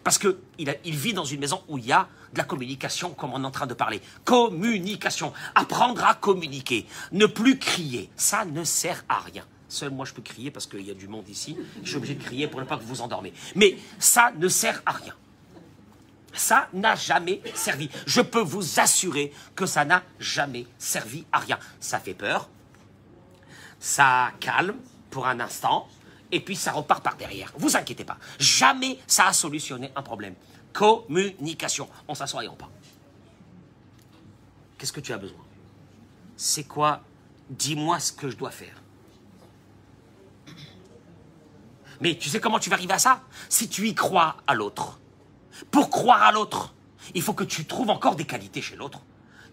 [0.04, 3.34] Parce qu'il il vit dans une maison où il y a de la communication comme
[3.34, 4.00] on est en train de parler.
[4.24, 5.32] Communication.
[5.56, 6.86] Apprendre à communiquer.
[7.10, 8.08] Ne plus crier.
[8.14, 9.44] Ça ne sert à rien.
[9.68, 11.56] Seul moi je peux crier parce qu'il y a du monde ici.
[11.82, 13.32] Je suis obligé de crier pour ne pas que vous vous endormez.
[13.56, 15.14] Mais ça ne sert à rien.
[16.38, 17.90] Ça n'a jamais servi.
[18.06, 21.58] Je peux vous assurer que ça n'a jamais servi à rien.
[21.80, 22.48] Ça fait peur,
[23.80, 24.76] ça calme
[25.10, 25.88] pour un instant,
[26.30, 27.52] et puis ça repart par derrière.
[27.56, 28.18] Vous inquiétez pas.
[28.38, 30.34] Jamais ça a solutionné un problème.
[30.72, 31.88] Communication.
[32.06, 32.70] On s'assoit et on parle.
[34.78, 35.44] Qu'est-ce que tu as besoin?
[36.36, 37.00] C'est quoi?
[37.50, 38.80] Dis-moi ce que je dois faire.
[42.00, 43.22] Mais tu sais comment tu vas arriver à ça?
[43.48, 45.00] Si tu y crois à l'autre.
[45.70, 46.74] Pour croire à l'autre,
[47.14, 49.00] il faut que tu trouves encore des qualités chez l'autre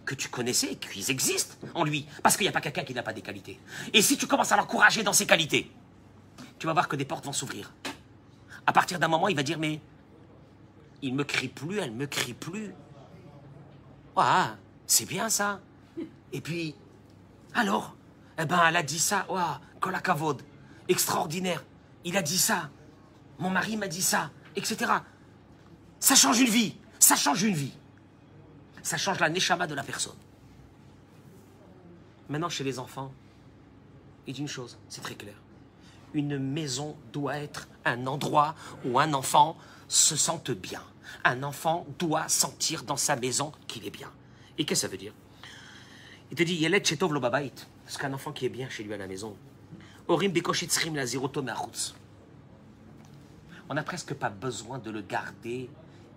[0.05, 2.05] que tu connaissais et qu'ils existent en lui.
[2.23, 3.59] Parce qu'il n'y a pas quelqu'un qui n'a pas des qualités.
[3.93, 5.71] Et si tu commences à l'encourager dans ses qualités,
[6.59, 7.73] tu vas voir que des portes vont s'ouvrir.
[8.67, 9.81] À partir d'un moment, il va dire, mais
[11.01, 12.73] il me crie plus, elle me crie plus.
[14.15, 14.55] Ah,
[14.87, 15.59] c'est bien ça.
[16.31, 16.75] Et puis,
[17.53, 17.95] alors,
[18.39, 19.25] eh ben, elle a dit ça.
[19.29, 20.41] Ouah, kolakavod,
[20.87, 21.63] extraordinaire.
[22.03, 22.69] Il a dit ça.
[23.39, 24.91] Mon mari m'a dit ça, etc.
[26.05, 26.75] Ça change une vie.
[26.99, 27.73] Ça change une vie.
[28.83, 30.13] Ça change la neshama de la personne.
[32.29, 33.11] Maintenant, chez les enfants,
[34.27, 35.33] il dit une chose, c'est très clair.
[36.13, 38.53] Une maison doit être un endroit
[38.85, 40.83] où un enfant se sente bien.
[41.23, 44.11] Un enfant doit sentir dans sa maison qu'il est bien.
[44.59, 45.13] Et qu'est-ce que ça veut dire?
[46.29, 47.51] Il te dit, Yelet Chetov lo babait.
[47.83, 49.35] Parce qu'un enfant qui est bien chez lui à la maison.
[50.07, 51.55] Orim la
[53.67, 55.67] On n'a presque pas besoin de le garder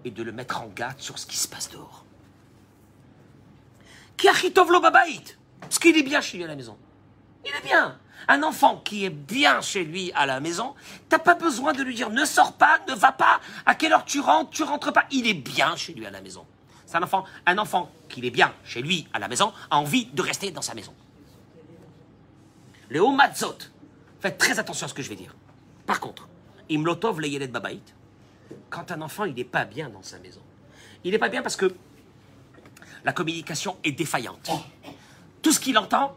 [0.04, 2.04] et de le mettre en garde sur ce qui se passe dehors.
[4.16, 5.22] Qui achitov lo babait.
[5.60, 6.76] Parce qu'il est bien chez lui à la maison.
[7.44, 7.98] Il est bien.
[8.26, 10.74] Un enfant qui est bien chez lui à la maison,
[11.08, 14.04] t'as pas besoin de lui dire ne sors pas, ne va pas, à quelle heure
[14.04, 15.04] tu rentres, tu rentres pas.
[15.10, 16.44] Il est bien chez lui à la maison.
[16.84, 20.06] C'est un enfant, un enfant qui est bien chez lui à la maison, a envie
[20.06, 20.94] de rester dans sa maison.
[22.88, 23.58] Le Matzot,
[24.20, 25.34] faites très attention à ce que je vais dire.
[25.86, 26.28] Par contre,
[26.70, 27.80] Imlotov le Yelet Babait,
[28.70, 30.42] quand un enfant il n'est pas bien dans sa maison,
[31.04, 31.74] il n'est pas bien parce que
[33.04, 34.50] la communication est défaillante.
[35.42, 36.16] Tout ce qu'il entend,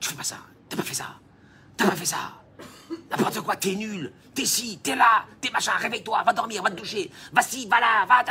[0.00, 1.16] tu fais pas ça, t'as pas fait ça,
[1.76, 2.40] t'as pas fait ça.
[3.10, 6.76] N'importe quoi, t'es nul, t'es ci, t'es là, t'es machin, réveille-toi, va dormir, va te
[6.76, 8.24] doucher, va ci, va là, va.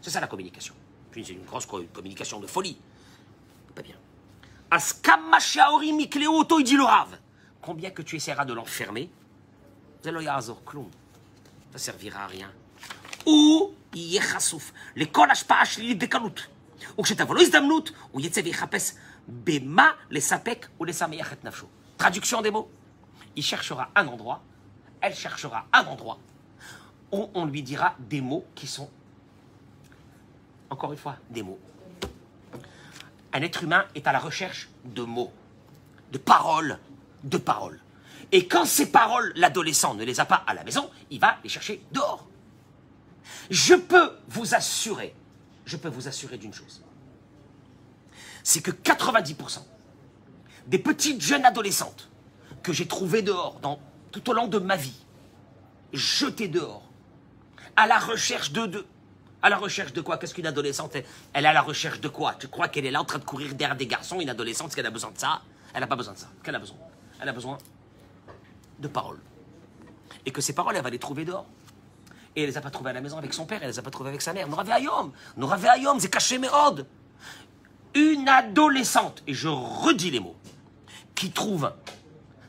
[0.00, 0.74] C'est ça la communication.
[1.12, 2.78] C'est une grosse communication de folie.
[3.74, 3.96] Pas bien.
[7.62, 9.10] Combien que tu essaieras de l'enfermer,
[11.73, 12.51] ça ne servira à rien.
[13.25, 13.73] Ou
[14.95, 16.47] לכל השפעה שלילית בקלות.
[16.99, 18.91] וכשתבוא לו הזדמנות, הוא יצא ויחפש
[19.27, 21.67] במה לספק ולשמח את נפשו.
[21.99, 22.69] Traduction des mots.
[23.35, 24.41] Il cherchera un endroit,
[25.01, 26.17] elle cherchera un endroit,
[27.11, 28.89] où on lui dira des mots qui sont
[30.69, 31.59] encore une fois, des mots.
[33.33, 35.31] Un être humain est à la recherche de mots,
[36.11, 36.79] de paroles,
[37.23, 37.79] de paroles.
[38.32, 41.48] Et quand ces paroles, l'adolescent ne les a pas à la maison, il va les
[41.48, 42.26] chercher dehors.
[43.50, 45.14] Je peux vous assurer,
[45.64, 46.82] je peux vous assurer d'une chose.
[48.42, 49.60] C'est que 90%
[50.66, 52.08] des petites jeunes adolescentes
[52.62, 53.78] que j'ai trouvées dehors dans,
[54.12, 55.04] tout au long de ma vie,
[55.92, 56.82] jetées dehors,
[57.76, 58.86] à la recherche de,
[59.42, 60.16] à la recherche de quoi?
[60.16, 60.96] Qu'est-ce qu'une adolescente
[61.32, 62.34] Elle est à la recherche de quoi?
[62.34, 64.76] Tu crois qu'elle est là en train de courir derrière des garçons, une adolescente, est-ce
[64.76, 65.42] qu'elle a besoin de ça?
[65.74, 66.30] Elle n'a pas besoin de ça.
[66.42, 66.78] Qu'elle a besoin?
[67.20, 67.58] Elle a besoin
[68.78, 69.20] de paroles.
[70.26, 71.46] Et que ces paroles, elle va les trouver dehors.
[72.36, 73.82] Et elle les a pas trouvées à la maison avec son père, elle les a
[73.82, 74.48] pas trouvées avec sa mère.
[74.48, 76.86] Nous Ayom, nous Ayom, c'est caché mes odes.
[77.94, 80.36] Une adolescente, et je redis les mots,
[81.14, 81.72] qui trouve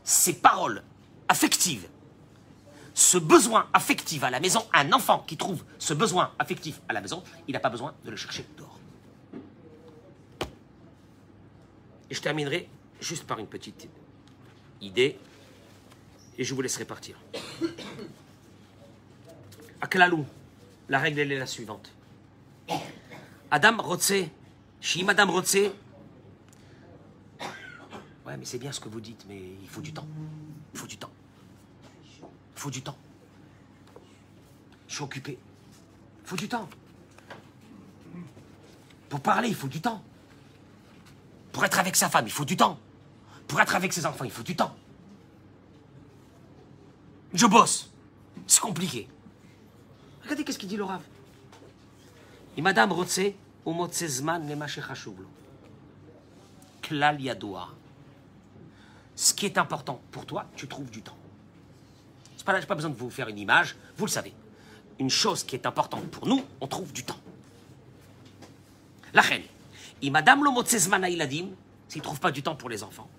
[0.03, 0.81] ces paroles
[1.29, 1.87] affectives
[2.95, 7.01] ce besoin affectif à la maison, un enfant qui trouve ce besoin affectif à la
[7.01, 8.79] maison, il n'a pas besoin de le chercher dehors.
[12.09, 12.69] Et je terminerai
[13.01, 13.89] juste par une petite
[14.79, 15.19] idée,
[16.37, 17.17] et je vous laisserai partir.
[19.81, 20.25] À Klalou,
[20.89, 21.91] la règle elle est la suivante.
[23.51, 24.13] Adam Rotse,
[24.81, 25.57] chez Madame Rotse,
[28.25, 30.07] ouais mais c'est bien ce que vous dites, mais il faut du temps.
[30.73, 31.11] Il faut du temps.
[32.21, 32.97] Il faut du temps.
[34.87, 35.37] Je suis occupé.
[36.23, 36.67] Il faut du temps.
[39.09, 40.01] Pour parler, il faut du temps.
[41.51, 42.79] Pour être avec sa femme, il faut du temps.
[43.47, 44.75] Pour être avec ses enfants, il faut du temps.
[47.35, 47.91] Je bosse.
[48.47, 49.09] C'est compliqué.
[50.23, 51.01] Regardez qu'est-ce qu'il dit le Rav.
[52.55, 53.19] Et Madame Rotse,
[56.81, 57.17] Klal.
[59.15, 61.17] Ce qui est important pour toi, tu trouves du temps.
[62.37, 64.33] Je n'ai pas besoin de vous faire une image, vous le savez.
[64.99, 67.19] Une chose qui est importante pour nous, on trouve du temps.
[69.13, 69.43] La reine,
[70.01, 71.47] et Madame Lomotzezmana Iladim,
[71.89, 73.09] s'il ne trouve pas du temps pour les enfants,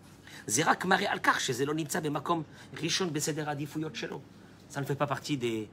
[0.48, 2.44] זה רק מראה על כך שזה לא נמצא במקום
[2.84, 4.22] ראשון בסדר העדיפויות שלו.
[4.72, 5.68] Ça ne fait pas partie des,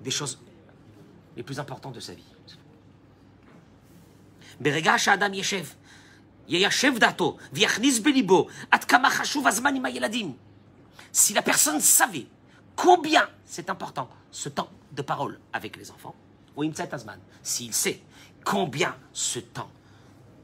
[0.00, 0.38] des choses
[1.36, 2.34] les plus importantes de sa vie.
[4.60, 5.64] ברגע שהאדם ישב,
[6.48, 10.36] יישב דעתו ויכניס בליבו עד כמה חשוב הזמן עם הילדים.
[11.12, 12.26] Si la personne savait
[12.76, 16.14] combien c'est important ce temps de parole avec les enfants,
[16.56, 18.00] ou ימצא את הזמן, s'il sait
[18.44, 19.70] combien ce temps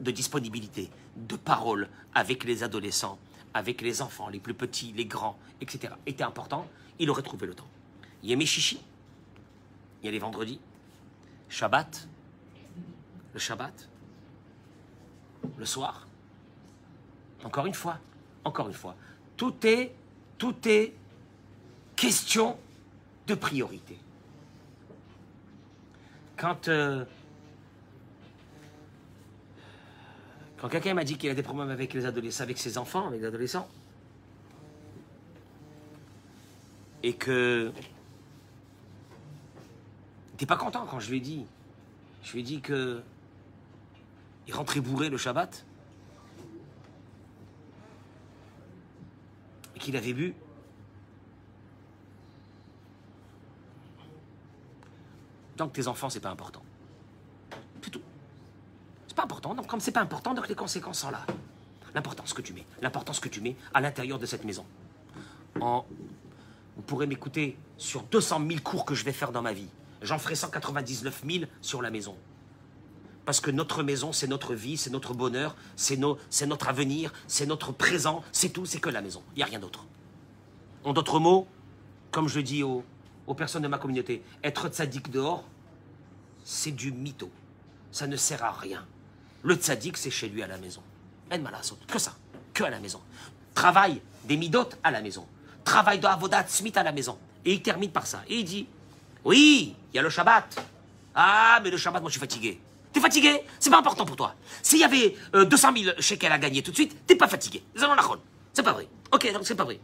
[0.01, 3.19] de disponibilité, de parole avec les adolescents,
[3.54, 6.68] avec les enfants, les plus petits, les grands, etc., était important,
[7.00, 7.68] il aurait trouvé le temps.
[8.24, 8.82] Yémi Chichi,
[10.02, 10.60] il y a les vendredis,
[11.50, 12.08] Shabbat,
[13.34, 13.90] le Shabbat,
[15.58, 16.08] le soir.
[17.44, 17.98] Encore une fois,
[18.44, 18.96] encore une fois,
[19.38, 19.94] tout est,
[20.38, 20.94] tout est
[21.96, 22.58] question
[23.28, 23.98] de priorité.
[26.38, 27.06] Quand, euh,
[30.60, 33.22] quand quelqu'un m'a dit qu'il a des problèmes avec les adolescents, avec ses enfants, avec
[33.22, 33.68] les adolescents,
[37.02, 37.72] et que
[40.38, 41.46] t'es pas content quand je lui ai dit,
[42.24, 43.02] je lui ai dit que
[44.48, 45.66] il rentrait bourré le Shabbat
[49.76, 50.34] et qu'il avait bu.
[55.56, 56.64] Donc tes enfants, c'est pas important.
[59.20, 59.54] Pas important.
[59.54, 61.26] Donc comme c'est pas important, donc les conséquences sont là.
[61.94, 64.66] L'importance que tu mets, l'importance que tu mets à l'intérieur de cette maison.
[65.60, 65.86] En,
[66.78, 69.68] vous pourrez m'écouter sur 200 000 cours que je vais faire dans ma vie.
[70.04, 72.16] J'en ferai 199 000 sur la maison.
[73.26, 76.18] Parce que notre maison, c'est notre vie, c'est notre bonheur, c'est no,
[76.48, 79.22] notre avenir, c'est notre présent, c'est tout, c'est que la maison.
[79.36, 79.86] Il n'y a rien d'autre.
[80.86, 81.46] En d'autres mots,
[82.12, 82.86] comme je dis aux,
[83.28, 85.44] aux personnes de ma communauté, être tzaddik dehors,
[86.46, 87.30] c'est du mytho.
[87.92, 88.88] Ça ne sert à rien.
[89.44, 90.82] Le tzaddik, c'est chez lui à la maison.
[91.88, 92.16] Que ça.
[92.54, 93.02] Que à la maison.
[93.54, 95.26] Travail des midotes à la maison.
[95.64, 97.18] Travail de avodat smith à la maison.
[97.46, 98.24] Et il termine par ça.
[98.28, 98.68] Et il dit,
[99.24, 100.64] oui, il y a le Shabbat.
[101.16, 102.60] Ah, mais le Shabbat, moi je suis fatigué.
[102.92, 103.44] T'es fatigué?
[103.60, 104.36] C'est pas important pour toi.
[104.64, 107.64] S'il y avait 200 000 shekels à gagner tout de suite, t'es pas fatigué.
[108.54, 108.88] C'est pas vrai.
[109.12, 109.80] Ok, donc c'est pas vrai.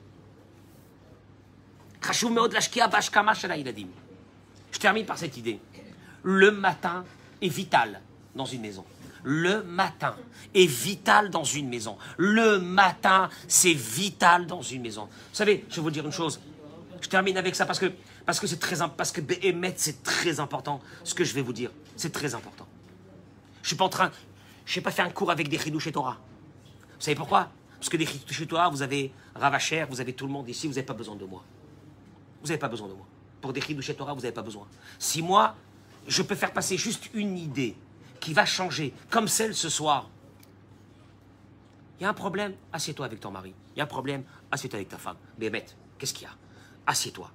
[4.71, 5.59] Je termine par cette idée.
[6.23, 7.05] Le matin
[7.41, 8.01] est vital
[8.35, 8.83] dans une maison.
[9.27, 10.15] Le matin
[10.53, 11.97] est vital dans une maison.
[12.17, 15.05] Le matin, c'est vital dans une maison.
[15.05, 16.39] Vous savez, je vais vous dire une chose.
[17.01, 17.91] Je termine avec ça parce que
[18.23, 19.21] parce que c'est très parce que
[19.77, 20.79] c'est très important.
[21.03, 22.67] Ce que je vais vous dire, c'est très important.
[23.63, 24.11] Je suis pas en train,
[24.63, 26.19] je n'ai pas fait un cours avec des chez Torah.
[26.95, 27.49] Vous savez pourquoi?
[27.79, 30.73] Parce que des chez Torah, vous avez Ravacher, vous avez tout le monde ici, vous
[30.73, 31.43] n'avez pas besoin de moi.
[32.41, 33.07] Vous n'avez pas besoin de moi.
[33.41, 34.67] Pour des chez Torah, vous n'avez pas besoin.
[34.99, 35.55] Si moi,
[36.07, 37.75] je peux faire passer juste une idée
[38.25, 40.09] qui va changer, comme celle ce soir.
[41.99, 43.53] Il y a un problème, assieds-toi avec ton mari.
[43.75, 45.17] Il y a un problème, assieds-toi avec ta femme.
[45.37, 45.51] Mais
[45.99, 46.33] qu'est-ce qu'il y a?
[46.87, 47.29] Assieds-toi.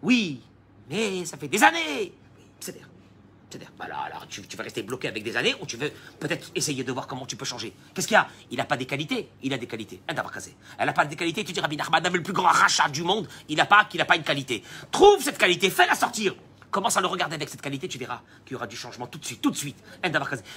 [0.00, 0.40] Oui,
[0.88, 2.14] mais ça fait des années.
[2.58, 2.88] C'est-à-dire,
[3.50, 6.82] c'est-à-dire, bah alors, tu, vas rester bloqué avec des années ou tu veux peut-être essayer
[6.82, 7.74] de voir comment tu peux changer?
[7.92, 8.28] Qu'est-ce qu'il y a?
[8.50, 10.00] Il n'a pas des qualités Il a des qualités.
[10.08, 11.44] Elle n'a pas des qualités.
[11.44, 14.06] Tu dis, Rabbi Nachman, le plus grand rachat du monde, il n'a pas qu'il n'a
[14.06, 14.64] pas une qualité.
[14.90, 16.34] Trouve cette qualité, fais-la sortir.
[16.70, 19.18] Commence à le regarder avec cette qualité, tu verras qu'il y aura du changement tout
[19.18, 19.76] de suite, tout de suite.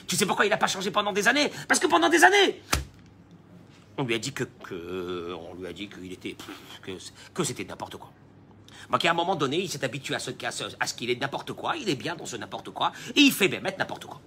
[0.07, 1.51] Tu sais pourquoi il n'a pas changé pendant des années?
[1.67, 2.61] Parce que pendant des années,
[3.97, 4.47] on lui a dit que,
[7.43, 8.11] c'était n'importe quoi.
[8.91, 10.31] Donc à un moment donné, il s'est habitué à ce,
[10.79, 13.31] à ce, qu'il est n'importe quoi, il est bien dans ce n'importe quoi, et il
[13.31, 14.21] fait bien mettre n'importe quoi.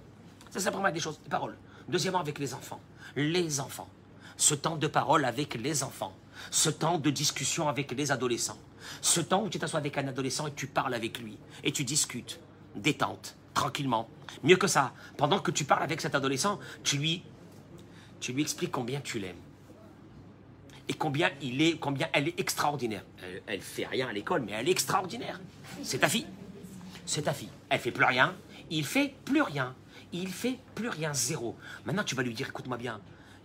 [0.49, 1.55] Ça, c'est la première des choses, des paroles.
[1.87, 2.81] Deuxièmement, avec les enfants.
[3.15, 3.87] Les enfants.
[4.35, 6.13] Ce temps de parole avec les enfants.
[6.51, 8.57] Ce temps de discussion avec les adolescents.
[9.01, 11.37] Ce temps où tu t'assois avec un adolescent et tu parles avec lui.
[11.63, 12.39] Et tu discutes.
[12.75, 13.35] Détente.
[13.53, 14.09] Tranquillement.
[14.43, 17.23] Mieux que ça, pendant que tu parles avec cet adolescent, tu lui,
[18.19, 19.37] tu lui expliques combien tu l'aimes
[20.89, 23.03] et combien, il est, combien elle est extraordinaire.
[23.45, 25.39] Elle, ne fait rien à l'école, mais elle est extraordinaire.
[25.83, 26.27] C'est ta fille.
[27.05, 27.49] C'est ta fille.
[27.69, 28.35] Elle fait plus rien.
[28.69, 29.75] Il fait plus rien.
[30.13, 31.57] Il fait plus rien, zéro.
[31.85, 33.01] Maintenant, tu vas lui dire, écoute-moi bien,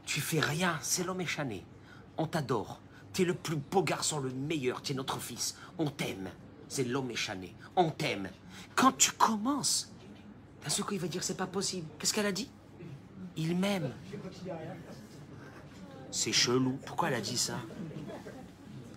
[0.07, 1.65] tu fais rien, c'est l'homme échané.
[2.17, 2.81] On t'adore.
[3.13, 4.83] Tu es le plus beau garçon, le meilleur.
[4.83, 5.57] Tu es notre fils.
[5.79, 6.31] On t'aime.
[6.69, 7.55] C'est l'homme échané.
[7.77, 8.31] On t'aime.
[8.75, 9.93] Quand tu commences,
[10.63, 11.87] d'un seul il va dire, c'est pas possible.
[11.99, 12.51] Qu'est-ce qu'elle a dit?
[13.37, 13.93] Il m'aime.
[16.11, 16.79] C'est chelou.
[16.87, 17.59] Pourquoi elle a dit ça?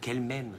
[0.02, 0.56] Qu'elle m'aime.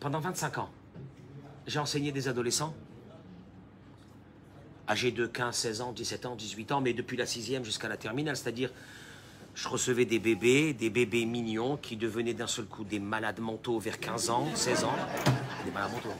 [0.00, 0.70] Pendant 25 ans,
[1.66, 2.74] j'ai enseigné des adolescents
[4.88, 7.96] âgés de 15, 16 ans, 17 ans, 18 ans, mais depuis la sixième jusqu'à la
[7.96, 8.70] terminale, c'est-à-dire
[9.54, 13.78] je recevais des bébés, des bébés mignons qui devenaient d'un seul coup des malades mentaux
[13.78, 14.94] vers 15 ans, 16 ans,
[15.64, 16.14] des malades mentaux.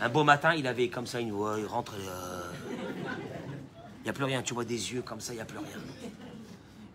[0.00, 1.96] Un beau matin, il avait comme ça une voix, il rentrait...
[1.98, 2.42] Euh,
[4.08, 4.42] n'y a plus rien.
[4.42, 5.68] Tu vois des yeux comme ça, il n'y a plus rien.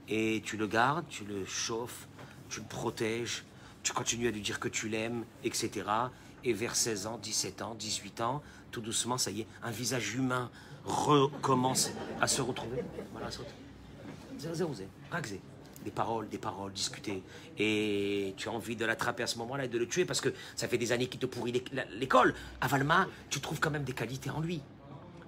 [0.08, 2.08] Et tu le gardes, tu le chauffes,
[2.50, 3.46] tu le protèges,
[3.84, 5.86] tu continues à lui dire que tu l'aimes, etc.
[6.44, 10.16] Et vers 16 ans, 17 ans, 18 ans, tout doucement, ça y est, un visage
[10.16, 10.50] humain
[10.86, 11.92] recommence
[12.22, 12.84] à se retrouver.
[13.12, 13.48] Voilà, saute.
[15.84, 17.24] Des paroles, des paroles, discuter.
[17.58, 20.34] Et tu as envie de l'attraper à ce moment-là et de le tuer parce que
[20.56, 22.34] ça fait des années qu'il te pourrit l'école.
[22.62, 24.62] À Valma, tu trouves quand même des qualités en lui.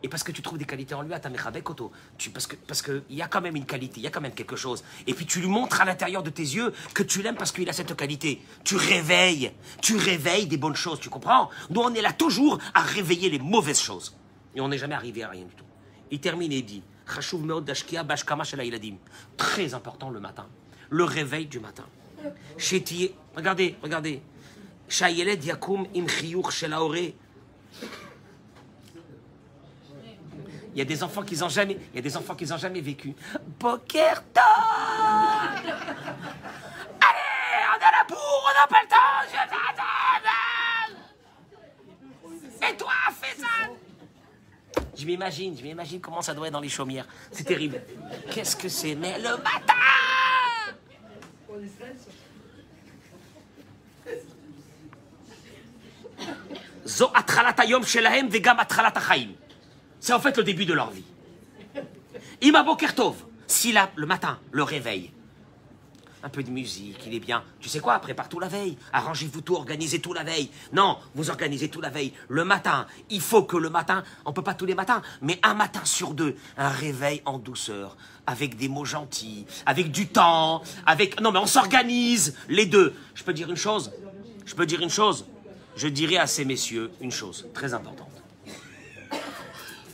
[0.04, 1.92] Et parce que tu trouves des qualités en lui, à ta Koto,
[2.32, 4.36] parce qu'il parce que y a quand même une qualité, il y a quand même
[4.36, 4.84] quelque chose.
[5.08, 7.68] Et puis tu lui montres à l'intérieur de tes yeux que tu l'aimes parce qu'il
[7.70, 8.40] a cette qualité.
[8.64, 9.52] Tu réveilles,
[9.82, 11.50] tu réveilles des bonnes choses, tu comprends?
[11.72, 14.16] Nous, on est là toujours à réveiller les mauvaises choses.
[14.56, 15.66] Et on n'est jamais arrivé à rien du tout.
[16.12, 16.84] Il termine et dit
[19.38, 20.48] Très important le matin.
[20.90, 21.86] Le réveil du matin.
[23.36, 24.22] Regardez, regardez.
[24.90, 26.06] Yakum im
[30.76, 32.58] il y a des enfants qui n'ont jamais, il y a des enfants qui n'ont
[32.58, 33.16] jamais vécu.
[33.58, 34.42] Bokerto
[37.00, 37.22] Allez,
[37.70, 39.24] on a la bourre, on n'a pas le temps.
[39.32, 39.38] Je
[42.68, 42.92] Et toi,
[43.22, 43.75] fais ça.
[44.98, 47.06] Je m'imagine, je m'imagine comment ça doit être dans les chaumières.
[47.32, 47.82] C'est terrible.
[48.32, 48.96] Qu'est-ce que c'est?
[48.96, 49.74] Mais le matin.
[60.00, 61.04] C'est en fait le début de leur vie.
[62.42, 63.16] Ima Bokertov,
[63.48, 65.12] si le matin, le réveil,
[66.26, 67.44] un peu de musique, il est bien.
[67.60, 68.78] Tu sais quoi, prépare tout la veille.
[68.92, 70.50] Arrangez-vous tout, organisez tout la veille.
[70.74, 72.14] Non, vous organisez tout la veille.
[72.30, 75.54] Le matin, il faut que le matin, on peut pas tous les matins, mais un
[75.54, 77.96] matin sur deux, un réveil en douceur,
[78.26, 81.22] avec des mots gentils, avec du temps, avec...
[81.22, 82.96] Non, mais on s'organise, les deux.
[83.14, 83.92] Je peux dire une chose?
[84.48, 85.28] Je peux dire une chose?
[85.76, 88.10] Je dirais à ces messieurs une chose très importante.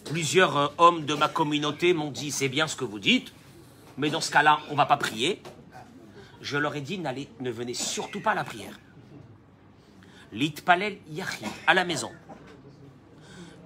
[0.05, 3.33] Plusieurs euh, hommes de ma communauté m'ont dit c'est bien ce que vous dites,
[3.97, 5.41] mais dans ce cas-là, on ne va pas prier.
[6.41, 8.79] Je leur ai dit n'allez, ne venez surtout pas à la prière.
[10.31, 12.11] L'itpalel yachid à la maison.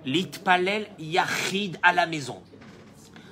[0.04, 2.44] L'itpalel yachid à la maison.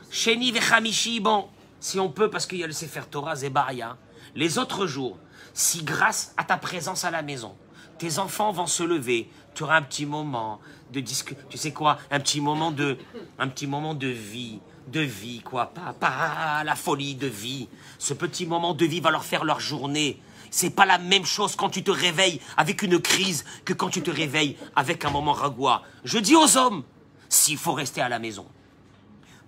[0.09, 1.49] Sheni vechamishi, bon,
[1.79, 3.97] si on peut, parce qu'il y a le Sefer Torah Zebaria.
[4.35, 5.17] Les autres jours,
[5.53, 7.55] si grâce à ta présence à la maison,
[7.97, 10.59] tes enfants vont se lever, tu auras un petit moment,
[10.91, 12.97] de disque, tu sais quoi, un petit moment de,
[13.37, 17.67] un petit moment de vie, de vie quoi, pas, pas la folie de vie.
[17.99, 20.19] Ce petit moment de vie va leur faire leur journée.
[20.51, 24.01] C'est pas la même chose quand tu te réveilles avec une crise que quand tu
[24.01, 25.83] te réveilles avec un moment ragois.
[26.03, 26.83] Je dis aux hommes,
[27.27, 28.45] s'il faut rester à la maison,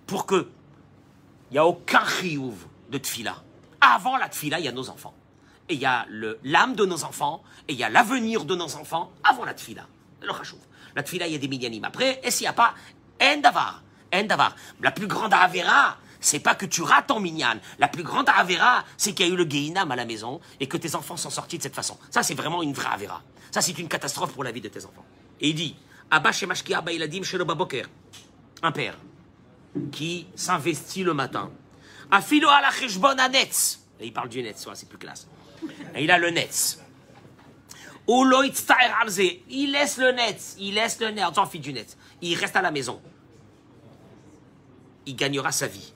[0.06, 0.48] pour que
[1.50, 2.54] il n'y a aucun riouf
[2.90, 3.42] de tfila.
[3.80, 5.14] Avant la tfila, il y a nos enfants.
[5.68, 6.06] Et il y a
[6.42, 9.86] l'âme de nos enfants, et il y a l'avenir de nos enfants avant la tfila.
[10.22, 10.58] Le rachouf.
[10.94, 11.84] La tfila, il y a des minyanim.
[11.84, 12.74] Après, et s'il n'y a pas,
[13.22, 13.82] en davar.
[14.14, 14.48] En.
[14.80, 17.58] La plus grande avera, c'est pas que tu rates ton minyan.
[17.78, 20.66] La plus grande avera, c'est qu'il y a eu le Geinam à la maison et
[20.66, 21.98] que tes enfants sont sortis de cette façon.
[22.10, 23.22] Ça, c'est vraiment une vraie avera.
[23.50, 25.04] Ça, c'est une catastrophe pour la vie de tes enfants.
[25.40, 25.76] Et il dit,
[26.10, 27.86] Abba Shemashki Abba Iladim Boker.
[28.62, 28.96] Un père
[29.92, 31.50] qui s'investit le matin.
[32.10, 33.80] Afilo ala cheshbon anetz.
[34.00, 35.26] Et il parle du netz, c'est plus classe.
[35.98, 36.78] Il a le netz.
[38.08, 41.96] Il laisse le net, il laisse le net, on s'en du net.
[42.22, 43.00] Il reste à la maison
[45.05, 45.93] Il gagnera sa vie.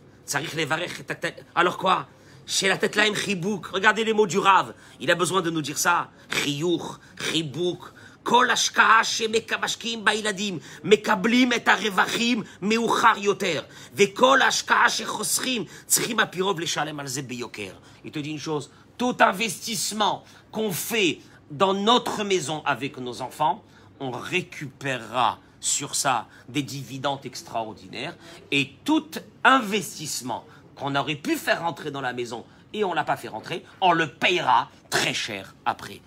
[1.56, 2.08] Alors quoi
[2.46, 3.68] Chez la tête chibouk.
[3.68, 4.74] Regardez les mots du Rav.
[5.00, 6.10] Il a besoin de nous dire ça.
[6.30, 7.92] Chiyuch, chibouk.
[8.26, 13.62] כל השקעה שממשקיעים בילדים מקבלים את הרווחים מאוחר יותר
[13.94, 17.72] וכל השקעה שחוסכים צריכים הפירוב לשלם על זה ביוקר.
[18.04, 21.20] Il te dit une chose, tout investissement qu'on fait
[21.52, 23.64] dans notre maison avec nos enfants,
[24.00, 28.17] on récupérera sur ça des dividendes extraordinaires
[28.51, 29.11] et tout
[29.45, 33.29] investissement qu'on aurait pu faire rentrer dans la maison et on ne l'a pas fait
[33.29, 36.01] rentrer, on le payera très cher après.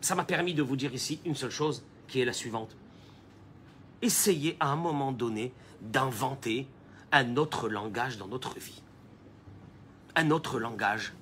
[0.00, 2.76] Ça m'a permis de vous dire ici une seule chose qui est la suivante.
[4.02, 6.66] Essayez à un moment donné d'inventer
[7.12, 8.82] un autre langage dans notre vie.
[10.16, 11.12] Un autre langage.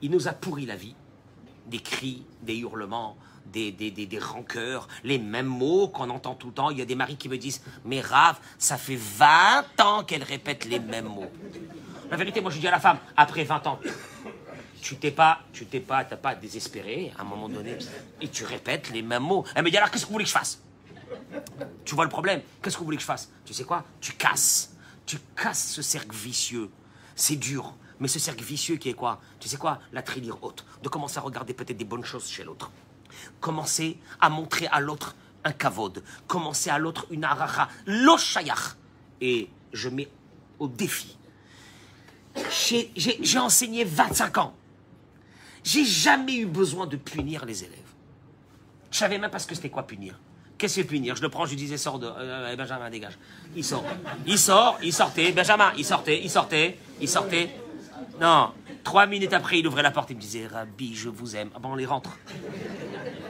[0.00, 0.94] Il nous a pourri la vie
[1.66, 3.16] des cris, des hurlements,
[3.52, 6.70] des, des, des, rancœurs, les mêmes mots qu'on entend tout le temps.
[6.70, 10.22] Il y a des maris qui me disent Mais Rav, ça fait 20 ans qu'elle
[10.22, 11.30] répète les mêmes mots.
[12.10, 13.78] La vérité, moi je dis à la femme Après 20 ans,
[14.80, 17.76] tu t'es pas, tu t'es pas, t'as pas désespéré à un moment donné
[18.20, 19.44] et tu répètes les mêmes mots.
[19.54, 20.62] Elle me dit Alors qu'est-ce que vous voulez que je fasse?
[21.84, 22.42] Tu vois le problème?
[22.62, 23.30] Qu'est-ce que vous voulez que je fasse?
[23.44, 23.84] Tu sais quoi?
[24.00, 24.74] Tu casses.
[25.06, 26.70] Tu casses ce cercle vicieux.
[27.16, 27.74] C'est dur.
[28.00, 29.20] Mais ce cercle vicieux qui est quoi?
[29.40, 29.80] Tu sais quoi?
[29.92, 30.64] La trilire haute.
[30.82, 32.70] De commencer à regarder peut-être des bonnes choses chez l'autre.
[33.40, 35.14] Commencer à montrer à l'autre
[35.44, 36.02] un kavod.
[36.26, 37.68] Commencer à l'autre une aracha.
[37.86, 38.76] L'oshayach.
[39.20, 40.08] Et je mets
[40.58, 41.16] au défi.
[42.50, 44.54] J'ai- enseigné 25 ans.
[45.64, 47.78] J'ai jamais eu besoin de punir les élèves.
[48.90, 50.18] Je savais même pas ce que c'était quoi punir.
[50.56, 51.14] Qu'est-ce que punir?
[51.14, 52.06] Je le prends, je lui disais sors de.
[52.06, 53.18] euh, Benjamin, dégage.
[53.54, 53.84] Il sort.
[54.26, 55.30] Il sort, il sortait.
[55.32, 57.50] Benjamin, il sortait, il sortait, il sortait.
[58.20, 61.50] Non, trois minutes après, il ouvrait la porte et me disait Rabbi, je vous aime.
[61.54, 62.18] Ah ben, on les rentre.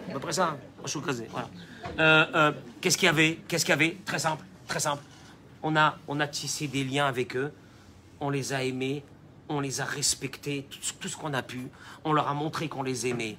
[0.09, 0.59] À peu près ça, hein.
[0.87, 1.49] je Voilà.
[1.99, 3.39] Euh, euh, Qu'est-ce qu'il y avait?
[3.49, 3.97] Qu'est-ce qu'il y avait?
[4.07, 5.03] Très simple, très simple.
[5.63, 7.53] On a, on a tissé des liens avec eux,
[8.21, 9.05] on les a aimés,
[9.49, 11.69] on les a respectés, tout, ce qu'on a pu.
[12.05, 13.37] On leur a montré qu'on les aimait.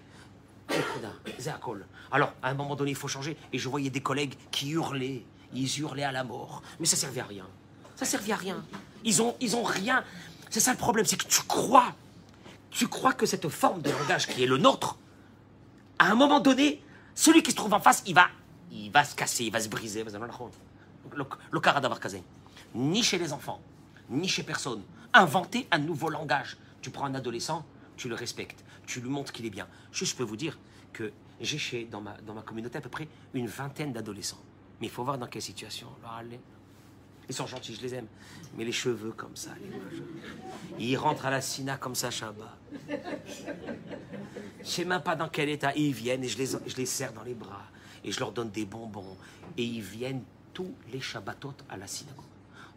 [2.12, 3.38] Alors, à un moment donné, il faut changer.
[3.54, 5.24] Et je voyais des collègues qui hurlaient.
[5.54, 6.62] Ils hurlaient à la mort.
[6.80, 7.48] Mais ça servait à rien.
[7.96, 8.64] Ça servait à rien.
[9.04, 10.04] Ils ont, ils ont rien.
[10.50, 11.94] C'est ça le problème, c'est que tu crois.
[12.72, 14.98] Tu crois que cette forme de langage qui est le nôtre,
[15.98, 16.82] à un moment donné,
[17.16, 18.28] celui qui se trouve en face, il va,
[18.72, 20.04] il va se casser, il va se briser.
[21.14, 22.24] Le, cara casé.
[22.76, 23.62] Ni chez les enfants,
[24.10, 24.84] ni chez personne.
[25.14, 26.58] Inventer un nouveau langage.
[26.82, 27.66] Tu prends un adolescent,
[27.98, 29.68] tu le respectes, tu lui montres qu'il est bien.
[29.92, 30.58] Juste, je peux vous dire
[30.94, 31.12] que
[31.42, 34.42] j'ai chez, dans, ma, dans ma communauté à peu près une vingtaine d'adolescents.
[34.80, 35.88] Mais il faut voir dans quelle situation.
[37.30, 38.08] Ils sont gentils, je les aime.
[38.58, 40.04] Mais les cheveux comme ça, les machins.
[40.80, 42.58] Ils rentrent à la Sina comme ça, Shabbat.
[42.90, 45.72] Je sais même pas dans quel état.
[45.76, 47.64] Ils viennent et je les, je serre dans les bras.
[48.04, 49.16] Et je leur donne des bonbons.
[49.58, 50.24] Et ils viennent
[50.54, 52.26] tous les Shabbatot à la synagogue.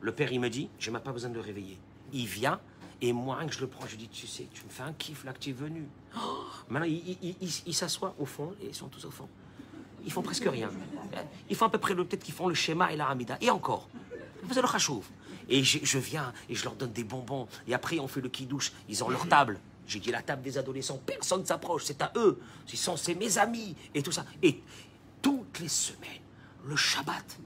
[0.01, 1.79] Le père, il me dit, j'ai même pas besoin de le réveiller.
[2.13, 2.61] Il vient,
[3.01, 5.25] et moi, que je le prends, je dis, tu sais, tu me fais un kiff
[5.25, 5.87] là que tu es venu.
[6.17, 6.21] Oh
[6.69, 9.29] Maintenant, il, il- il- il- il s'assoit au fond, et ils sont tous au fond.
[10.05, 10.69] Ils font presque rien.
[11.49, 13.39] Ils font à peu près, le- peut-être qu'ils font le schéma et la hamida.
[13.41, 13.89] Et encore.
[14.43, 15.05] Vous le chachouv.
[15.49, 17.47] Et je, viens et je leur donne des bonbons.
[17.67, 18.73] Et après, on fait le kidouche.
[18.89, 19.59] Ils ont leur table.
[19.87, 21.01] J'ai dit la table des adolescents.
[21.05, 21.85] Personne ne s'approche.
[21.85, 22.41] C'est à eux.
[22.67, 23.77] C'est mes amis.
[23.95, 24.25] Et tout ça.
[24.43, 24.63] Et
[25.21, 26.21] toutes les semaines,
[26.65, 27.39] le Shabbat,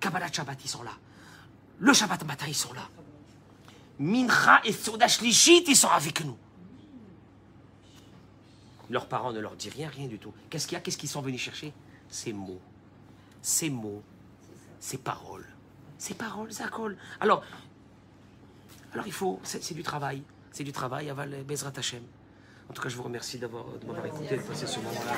[0.00, 0.92] Kabbalah Shabbat, ils sont là.
[1.78, 2.88] Le Shabbat matin, ils sont là.
[3.98, 6.36] Mincha et Soda Shlichit, ils sont avec nous.
[8.90, 10.32] Leurs parents ne leur disent rien, rien du tout.
[10.50, 10.80] Qu'est-ce qu'il y a?
[10.80, 11.72] Qu'est-ce qu'ils sont venus chercher?
[12.08, 12.60] Ces mots.
[13.40, 14.02] Ces mots.
[14.78, 15.46] Ces paroles.
[16.04, 16.98] Ces paroles, ça colle.
[17.18, 17.42] Alors,
[18.92, 20.22] alors il faut, c'est du travail.
[20.52, 22.02] C'est du travail, aval Bezrat Hashem.
[22.68, 25.14] En tout cas, je vous remercie d'avoir de m'avoir écouté, de passer ce moment-là.